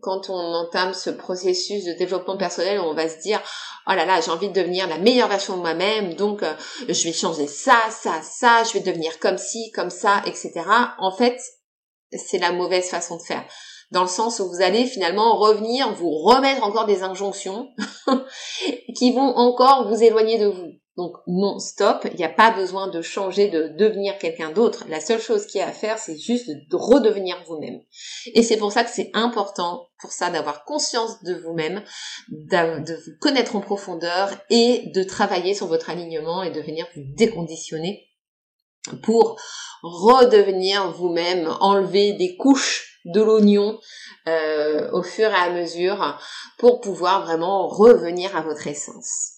quand 0.03 0.29
on 0.29 0.35
entame 0.35 0.93
ce 0.93 1.11
processus 1.11 1.85
de 1.85 1.93
développement 1.93 2.37
personnel, 2.37 2.79
on 2.79 2.95
va 2.95 3.09
se 3.09 3.21
dire 3.21 3.41
oh 3.89 3.95
là 3.95 4.05
là, 4.05 4.21
j'ai 4.21 4.31
envie 4.31 4.49
de 4.49 4.53
devenir 4.53 4.87
la 4.87 4.99
meilleure 4.99 5.29
version 5.29 5.57
de 5.57 5.63
moi-même, 5.63 6.15
donc 6.15 6.43
euh, 6.43 6.53
je 6.89 7.05
vais 7.05 7.13
changer 7.13 7.47
ça, 7.47 7.81
ça, 7.91 8.21
ça, 8.23 8.63
je 8.65 8.75
vais 8.75 8.81
devenir 8.81 9.19
comme 9.19 9.39
ci, 9.39 9.73
comme 9.75 9.91
ça, 9.91 10.23
etc. 10.27 10.53
En 10.99 11.11
fait, 11.11 11.41
c'est 12.13 12.39
la 12.39 12.53
mauvaise 12.53 12.89
façon 12.89 13.17
de 13.17 13.23
faire 13.23 13.45
dans 13.91 14.03
le 14.03 14.09
sens 14.09 14.41
où 14.41 14.49
vous 14.49 14.61
allez 14.61 14.85
finalement 14.87 15.37
revenir, 15.37 15.93
vous 15.95 16.11
remettre 16.11 16.63
encore 16.63 16.87
des 16.87 17.03
injonctions 17.03 17.69
qui 18.97 19.13
vont 19.13 19.37
encore 19.37 19.89
vous 19.89 20.03
éloigner 20.03 20.39
de 20.39 20.47
vous. 20.47 20.73
Donc 20.99 21.13
non, 21.29 21.61
stop, 21.61 22.09
il 22.11 22.17
n'y 22.17 22.25
a 22.25 22.29
pas 22.29 22.51
besoin 22.51 22.89
de 22.89 23.03
changer, 23.03 23.49
de 23.49 23.69
devenir 23.69 24.19
quelqu'un 24.19 24.51
d'autre. 24.51 24.85
La 24.89 24.99
seule 24.99 25.21
chose 25.21 25.47
qu'il 25.47 25.61
y 25.61 25.63
a 25.63 25.69
à 25.69 25.73
faire, 25.73 25.97
c'est 25.97 26.19
juste 26.19 26.49
de 26.49 26.77
redevenir 26.77 27.37
vous-même. 27.47 27.81
Et 28.35 28.43
c'est 28.43 28.57
pour 28.57 28.73
ça 28.73 28.83
que 28.83 28.91
c'est 28.91 29.13
important 29.15 29.87
pour 30.01 30.11
ça 30.11 30.29
d'avoir 30.31 30.65
conscience 30.65 31.23
de 31.23 31.35
vous-même, 31.35 31.85
de 32.29 32.95
vous 32.95 33.13
connaître 33.21 33.55
en 33.55 33.61
profondeur 33.61 34.29
et 34.51 34.91
de 34.93 35.05
travailler 35.05 35.55
sur 35.55 35.69
votre 35.69 35.89
alignement 35.89 36.43
et 36.43 36.51
de 36.51 36.61
venir 36.61 36.85
vous 36.97 37.05
déconditionner 37.17 38.08
pour 38.97 39.41
redevenir 39.83 40.91
vous-même, 40.93 41.49
enlever 41.61 42.15
des 42.15 42.37
couches 42.37 43.01
de 43.05 43.21
l'oignon 43.21 43.79
euh, 44.27 44.91
au 44.93 45.03
fur 45.03 45.31
et 45.31 45.35
à 45.35 45.51
mesure 45.51 46.19
pour 46.59 46.81
pouvoir 46.81 47.25
vraiment 47.25 47.69
revenir 47.69 48.37
à 48.37 48.43
votre 48.43 48.67
essence. 48.67 49.35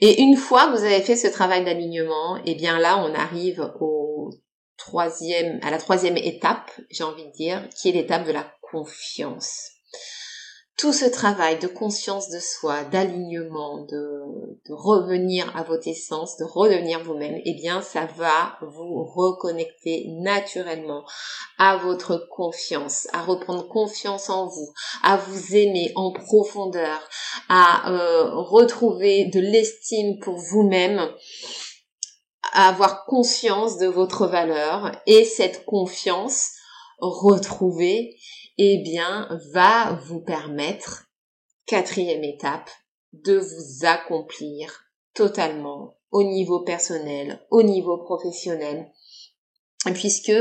Et 0.00 0.22
une 0.22 0.36
fois 0.36 0.66
que 0.66 0.78
vous 0.78 0.84
avez 0.84 1.00
fait 1.00 1.16
ce 1.16 1.28
travail 1.28 1.64
d'alignement, 1.64 2.36
et 2.38 2.52
eh 2.52 2.54
bien 2.54 2.78
là, 2.78 2.98
on 2.98 3.14
arrive 3.14 3.60
à 3.60 5.70
la 5.70 5.78
troisième 5.78 6.16
étape, 6.16 6.70
j'ai 6.90 7.04
envie 7.04 7.26
de 7.26 7.32
dire, 7.32 7.68
qui 7.70 7.88
est 7.88 7.92
l'étape 7.92 8.26
de 8.26 8.32
la 8.32 8.52
confiance 8.70 9.70
tout 10.78 10.92
ce 10.92 11.04
travail 11.04 11.58
de 11.58 11.66
conscience 11.66 12.28
de 12.30 12.40
soi, 12.40 12.84
d'alignement, 12.84 13.84
de, 13.84 14.20
revenir 14.70 15.54
à 15.56 15.62
votre 15.64 15.86
essence, 15.86 16.36
de 16.38 16.44
redevenir 16.44 17.02
vous-même, 17.04 17.40
eh 17.44 17.54
bien, 17.54 17.82
ça 17.82 18.06
va 18.16 18.56
vous 18.62 19.04
reconnecter 19.04 20.06
naturellement 20.22 21.04
à 21.58 21.76
votre 21.76 22.26
confiance, 22.30 23.06
à 23.12 23.22
reprendre 23.22 23.68
confiance 23.68 24.30
en 24.30 24.46
vous, 24.46 24.72
à 25.02 25.16
vous 25.16 25.54
aimer 25.54 25.92
en 25.94 26.12
profondeur, 26.12 27.00
à 27.48 27.90
euh, 27.92 28.30
retrouver 28.34 29.26
de 29.26 29.40
l'estime 29.40 30.18
pour 30.20 30.36
vous-même 30.36 31.10
à 32.52 32.68
avoir 32.68 33.04
conscience 33.04 33.78
de 33.78 33.86
votre 33.86 34.26
valeur 34.26 34.92
et 35.06 35.24
cette 35.24 35.64
confiance 35.64 36.50
retrouvée 36.98 38.16
eh 38.58 38.78
bien, 38.78 39.28
va 39.52 39.98
vous 40.06 40.20
permettre, 40.20 41.06
quatrième 41.66 42.24
étape, 42.24 42.70
de 43.12 43.38
vous 43.38 43.86
accomplir 43.86 44.84
totalement 45.14 45.98
au 46.10 46.22
niveau 46.22 46.60
personnel, 46.60 47.44
au 47.50 47.62
niveau 47.62 47.98
professionnel, 47.98 48.90
puisque 49.94 50.32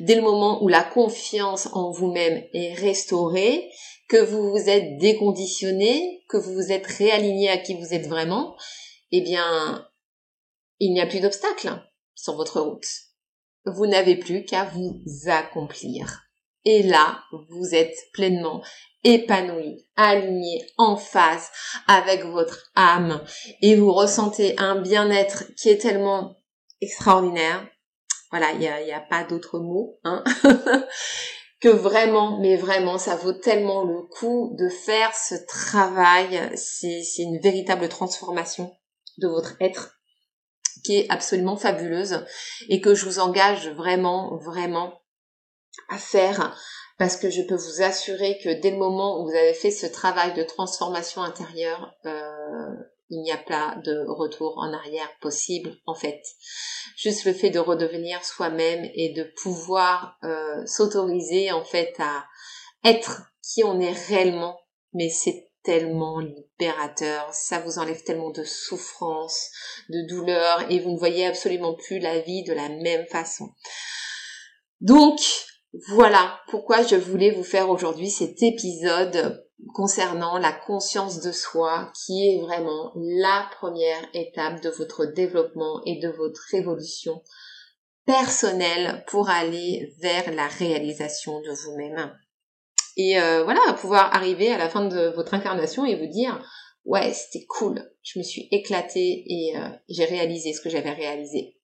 dès 0.00 0.14
le 0.14 0.22
moment 0.22 0.62
où 0.62 0.68
la 0.68 0.84
confiance 0.84 1.68
en 1.72 1.90
vous-même 1.90 2.44
est 2.52 2.74
restaurée, 2.74 3.70
que 4.08 4.18
vous 4.18 4.50
vous 4.50 4.68
êtes 4.68 4.98
déconditionné, 4.98 6.22
que 6.28 6.36
vous 6.36 6.52
vous 6.52 6.72
êtes 6.72 6.86
réaligné 6.86 7.48
à 7.48 7.58
qui 7.58 7.74
vous 7.74 7.94
êtes 7.94 8.06
vraiment, 8.06 8.56
eh 9.10 9.22
bien, 9.22 9.88
il 10.78 10.92
n'y 10.92 11.00
a 11.00 11.06
plus 11.06 11.20
d'obstacles 11.20 11.82
sur 12.14 12.36
votre 12.36 12.60
route. 12.60 12.86
Vous 13.64 13.86
n'avez 13.86 14.16
plus 14.16 14.44
qu'à 14.44 14.64
vous 14.64 15.02
accomplir. 15.26 16.23
Et 16.64 16.82
là, 16.82 17.22
vous 17.50 17.74
êtes 17.74 17.96
pleinement 18.12 18.62
épanoui, 19.04 19.86
aligné, 19.96 20.66
en 20.78 20.96
phase 20.96 21.50
avec 21.86 22.24
votre 22.24 22.70
âme 22.74 23.22
et 23.60 23.76
vous 23.76 23.92
ressentez 23.92 24.54
un 24.58 24.80
bien-être 24.80 25.44
qui 25.56 25.68
est 25.68 25.78
tellement 25.78 26.36
extraordinaire. 26.80 27.66
Voilà, 28.30 28.52
il 28.52 28.58
n'y 28.58 28.68
a, 28.68 28.96
a 28.96 29.00
pas 29.00 29.24
d'autre 29.24 29.58
mot, 29.58 29.98
hein 30.04 30.24
que 31.60 31.68
vraiment, 31.68 32.40
mais 32.40 32.56
vraiment, 32.56 32.98
ça 32.98 33.14
vaut 33.16 33.32
tellement 33.32 33.84
le 33.84 34.02
coup 34.02 34.56
de 34.58 34.68
faire 34.68 35.14
ce 35.14 35.34
travail. 35.46 36.50
C'est 36.56 37.04
une 37.18 37.40
véritable 37.40 37.88
transformation 37.88 38.74
de 39.18 39.28
votre 39.28 39.54
être 39.60 39.98
qui 40.84 40.96
est 40.98 41.06
absolument 41.10 41.56
fabuleuse 41.56 42.26
et 42.68 42.80
que 42.80 42.94
je 42.94 43.04
vous 43.04 43.18
engage 43.18 43.68
vraiment, 43.70 44.36
vraiment 44.38 45.00
à 45.88 45.98
faire 45.98 46.56
parce 46.98 47.16
que 47.16 47.30
je 47.30 47.42
peux 47.42 47.56
vous 47.56 47.82
assurer 47.82 48.38
que 48.42 48.60
dès 48.60 48.70
le 48.70 48.78
moment 48.78 49.20
où 49.20 49.24
vous 49.24 49.36
avez 49.36 49.54
fait 49.54 49.70
ce 49.70 49.86
travail 49.86 50.32
de 50.34 50.42
transformation 50.44 51.22
intérieure, 51.22 51.92
euh, 52.06 52.74
il 53.10 53.20
n'y 53.20 53.32
a 53.32 53.36
pas 53.36 53.76
de 53.84 54.04
retour 54.08 54.58
en 54.58 54.72
arrière 54.72 55.10
possible 55.20 55.76
en 55.86 55.94
fait. 55.94 56.22
Juste 56.96 57.24
le 57.24 57.32
fait 57.32 57.50
de 57.50 57.58
redevenir 57.58 58.24
soi-même 58.24 58.88
et 58.94 59.12
de 59.12 59.24
pouvoir 59.42 60.16
euh, 60.22 60.64
s'autoriser 60.66 61.50
en 61.52 61.64
fait 61.64 61.94
à 61.98 62.24
être 62.84 63.22
qui 63.42 63.64
on 63.64 63.80
est 63.80 63.92
réellement, 64.08 64.58
mais 64.92 65.10
c'est 65.10 65.50
tellement 65.64 66.20
libérateur, 66.20 67.32
ça 67.32 67.58
vous 67.60 67.78
enlève 67.78 68.02
tellement 68.04 68.30
de 68.30 68.44
souffrance, 68.44 69.50
de 69.88 70.06
douleur 70.06 70.70
et 70.70 70.78
vous 70.78 70.92
ne 70.92 70.98
voyez 70.98 71.26
absolument 71.26 71.74
plus 71.74 71.98
la 71.98 72.20
vie 72.20 72.44
de 72.44 72.52
la 72.52 72.68
même 72.68 73.06
façon. 73.06 73.48
Donc, 74.80 75.20
voilà 75.88 76.38
pourquoi 76.48 76.82
je 76.82 76.96
voulais 76.96 77.32
vous 77.32 77.42
faire 77.42 77.68
aujourd'hui 77.68 78.10
cet 78.10 78.42
épisode 78.42 79.44
concernant 79.72 80.38
la 80.38 80.52
conscience 80.52 81.20
de 81.20 81.32
soi 81.32 81.90
qui 82.04 82.28
est 82.28 82.40
vraiment 82.40 82.92
la 82.94 83.48
première 83.58 84.08
étape 84.12 84.60
de 84.60 84.70
votre 84.70 85.06
développement 85.06 85.82
et 85.84 85.98
de 85.98 86.08
votre 86.08 86.54
évolution 86.54 87.22
personnelle 88.06 89.04
pour 89.08 89.30
aller 89.30 89.94
vers 90.00 90.32
la 90.32 90.46
réalisation 90.46 91.40
de 91.40 91.50
vous-même. 91.50 92.16
Et 92.96 93.18
euh, 93.18 93.42
voilà, 93.42 93.60
pouvoir 93.80 94.14
arriver 94.14 94.52
à 94.52 94.58
la 94.58 94.68
fin 94.68 94.84
de 94.84 95.12
votre 95.16 95.34
incarnation 95.34 95.84
et 95.84 95.96
vous 95.96 96.12
dire 96.12 96.44
ouais 96.84 97.12
c'était 97.12 97.46
cool, 97.46 97.82
je 98.02 98.18
me 98.18 98.24
suis 98.24 98.46
éclatée 98.52 99.24
et 99.26 99.56
euh, 99.56 99.68
j'ai 99.88 100.04
réalisé 100.04 100.52
ce 100.52 100.60
que 100.60 100.70
j'avais 100.70 100.92
réalisé. 100.92 101.56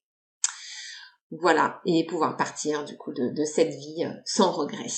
Voilà, 1.31 1.81
et 1.87 2.07
pouvoir 2.07 2.37
partir 2.37 2.85
du 2.85 2.97
coup 2.97 3.13
de, 3.13 3.45
cette 3.45 3.75
vie 3.75 4.05
euh, 4.05 4.13
sans 4.25 4.51
regret. 4.51 4.89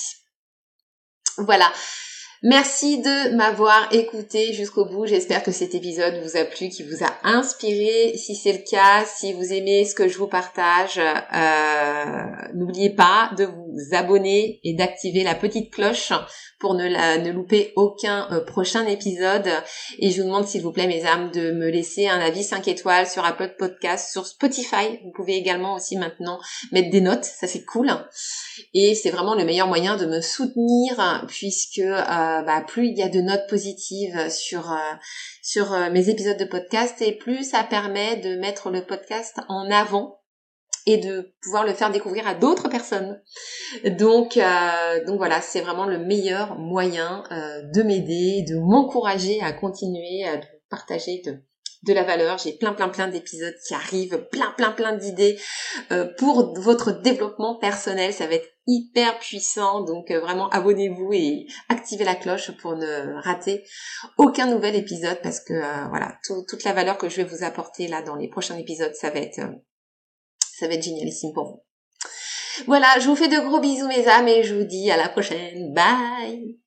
Voilà. 1.37 1.71
Merci 2.45 2.99
de 2.99 3.35
m'avoir 3.35 3.87
écouté 3.93 4.51
jusqu'au 4.51 4.83
bout. 4.83 5.05
J'espère 5.05 5.43
que 5.43 5.51
cet 5.51 5.75
épisode 5.75 6.21
vous 6.23 6.35
a 6.35 6.43
plu, 6.43 6.67
qui 6.67 6.83
vous 6.83 7.01
a 7.01 7.13
inspiré. 7.23 8.17
Si 8.17 8.35
c'est 8.35 8.51
le 8.51 8.69
cas, 8.69 9.05
si 9.05 9.31
vous 9.31 9.53
aimez 9.53 9.85
ce 9.85 9.95
que 9.95 10.09
je 10.09 10.17
vous 10.17 10.27
partage, 10.27 10.99
euh, 10.99 12.53
n'oubliez 12.53 12.89
pas 12.89 13.31
de 13.37 13.45
vous 13.45 13.62
abonner 13.91 14.59
et 14.63 14.73
d'activer 14.73 15.23
la 15.23 15.35
petite 15.35 15.71
cloche 15.71 16.11
pour 16.59 16.75
ne, 16.75 16.87
la, 16.87 17.17
ne 17.17 17.31
louper 17.31 17.73
aucun 17.75 18.27
euh, 18.31 18.39
prochain 18.39 18.87
épisode. 18.87 19.49
Et 19.99 20.11
je 20.11 20.21
vous 20.21 20.27
demande 20.27 20.47
s'il 20.47 20.61
vous 20.61 20.71
plaît, 20.71 20.87
mes 20.87 21.05
âmes, 21.05 21.29
de 21.31 21.51
me 21.51 21.69
laisser 21.69 22.07
un 22.07 22.19
avis 22.19 22.43
5 22.43 22.67
étoiles 22.69 23.05
sur 23.05 23.25
Apple 23.25 23.55
Podcast, 23.59 24.11
sur 24.11 24.25
Spotify. 24.25 24.99
Vous 25.03 25.11
pouvez 25.13 25.35
également 25.35 25.75
aussi 25.75 25.97
maintenant 25.97 26.39
mettre 26.71 26.89
des 26.89 27.01
notes, 27.01 27.25
ça 27.25 27.47
c'est 27.47 27.65
cool. 27.65 27.91
Et 28.73 28.95
c'est 28.95 29.09
vraiment 29.09 29.35
le 29.35 29.43
meilleur 29.43 29.67
moyen 29.67 29.97
de 29.97 30.05
me 30.05 30.21
soutenir 30.21 31.25
puisque 31.27 31.79
euh, 31.79 32.41
bah, 32.43 32.63
plus 32.65 32.87
il 32.87 32.97
y 32.97 33.03
a 33.03 33.09
de 33.09 33.19
notes 33.19 33.47
positives 33.49 34.29
sur 34.29 34.71
euh, 34.71 34.93
sur 35.41 35.71
mes 35.91 36.09
épisodes 36.09 36.37
de 36.37 36.45
podcast 36.45 37.01
et 37.01 37.11
plus 37.11 37.49
ça 37.49 37.63
permet 37.63 38.15
de 38.17 38.35
mettre 38.37 38.69
le 38.69 38.85
podcast 38.85 39.41
en 39.49 39.69
avant 39.69 40.22
et 40.85 40.97
de 40.97 41.33
pouvoir 41.41 41.65
le 41.65 41.73
faire 41.73 41.91
découvrir 41.91 42.27
à 42.27 42.35
d'autres 42.35 42.69
personnes. 42.69 43.21
Donc, 43.97 44.37
euh, 44.37 45.05
donc 45.05 45.17
voilà, 45.17 45.41
c'est 45.41 45.61
vraiment 45.61 45.85
le 45.85 45.99
meilleur 45.99 46.57
moyen 46.57 47.23
euh, 47.31 47.61
de 47.73 47.83
m'aider, 47.83 48.43
de 48.47 48.57
m'encourager 48.57 49.41
à 49.41 49.53
continuer 49.53 50.25
à 50.25 50.41
partager 50.69 51.21
de, 51.25 51.37
de 51.83 51.93
la 51.93 52.03
valeur. 52.03 52.37
J'ai 52.37 52.53
plein 52.53 52.73
plein 52.73 52.89
plein 52.89 53.07
d'épisodes 53.07 53.55
qui 53.65 53.73
arrivent, 53.73 54.27
plein 54.29 54.51
plein 54.57 54.71
plein 54.71 54.93
d'idées 54.93 55.39
euh, 55.91 56.05
pour 56.17 56.53
votre 56.59 56.91
développement 57.01 57.57
personnel. 57.59 58.11
Ça 58.11 58.27
va 58.27 58.33
être 58.35 58.49
hyper 58.67 59.19
puissant, 59.19 59.81
donc 59.81 60.09
vraiment 60.09 60.49
abonnez-vous 60.49 61.11
et 61.13 61.47
activez 61.69 62.05
la 62.05 62.15
cloche 62.15 62.51
pour 62.57 62.75
ne 62.75 63.21
rater 63.21 63.63
aucun 64.17 64.47
nouvel 64.47 64.75
épisode 64.75 65.19
parce 65.21 65.41
que 65.41 65.53
voilà, 65.89 66.17
toute 66.47 66.63
la 66.63 66.71
valeur 66.71 66.97
que 66.97 67.09
je 67.09 67.17
vais 67.17 67.25
vous 67.25 67.43
apporter 67.43 67.89
là 67.89 68.01
dans 68.01 68.15
les 68.15 68.29
prochains 68.29 68.57
épisodes, 68.57 68.93
ça 68.95 69.09
va 69.09 69.19
être 69.19 69.41
ça 70.57 70.67
va 70.67 70.75
être 70.75 70.83
génialissime 70.83 71.33
pour 71.33 71.45
vous. 71.45 71.63
Voilà, 72.67 72.99
je 72.99 73.07
vous 73.07 73.15
fais 73.15 73.27
de 73.27 73.39
gros 73.39 73.59
bisous 73.59 73.87
mes 73.87 74.07
âmes 74.07 74.27
et 74.27 74.43
je 74.43 74.53
vous 74.53 74.65
dis 74.65 74.91
à 74.91 74.97
la 74.97 75.09
prochaine. 75.09 75.73
Bye 75.73 76.62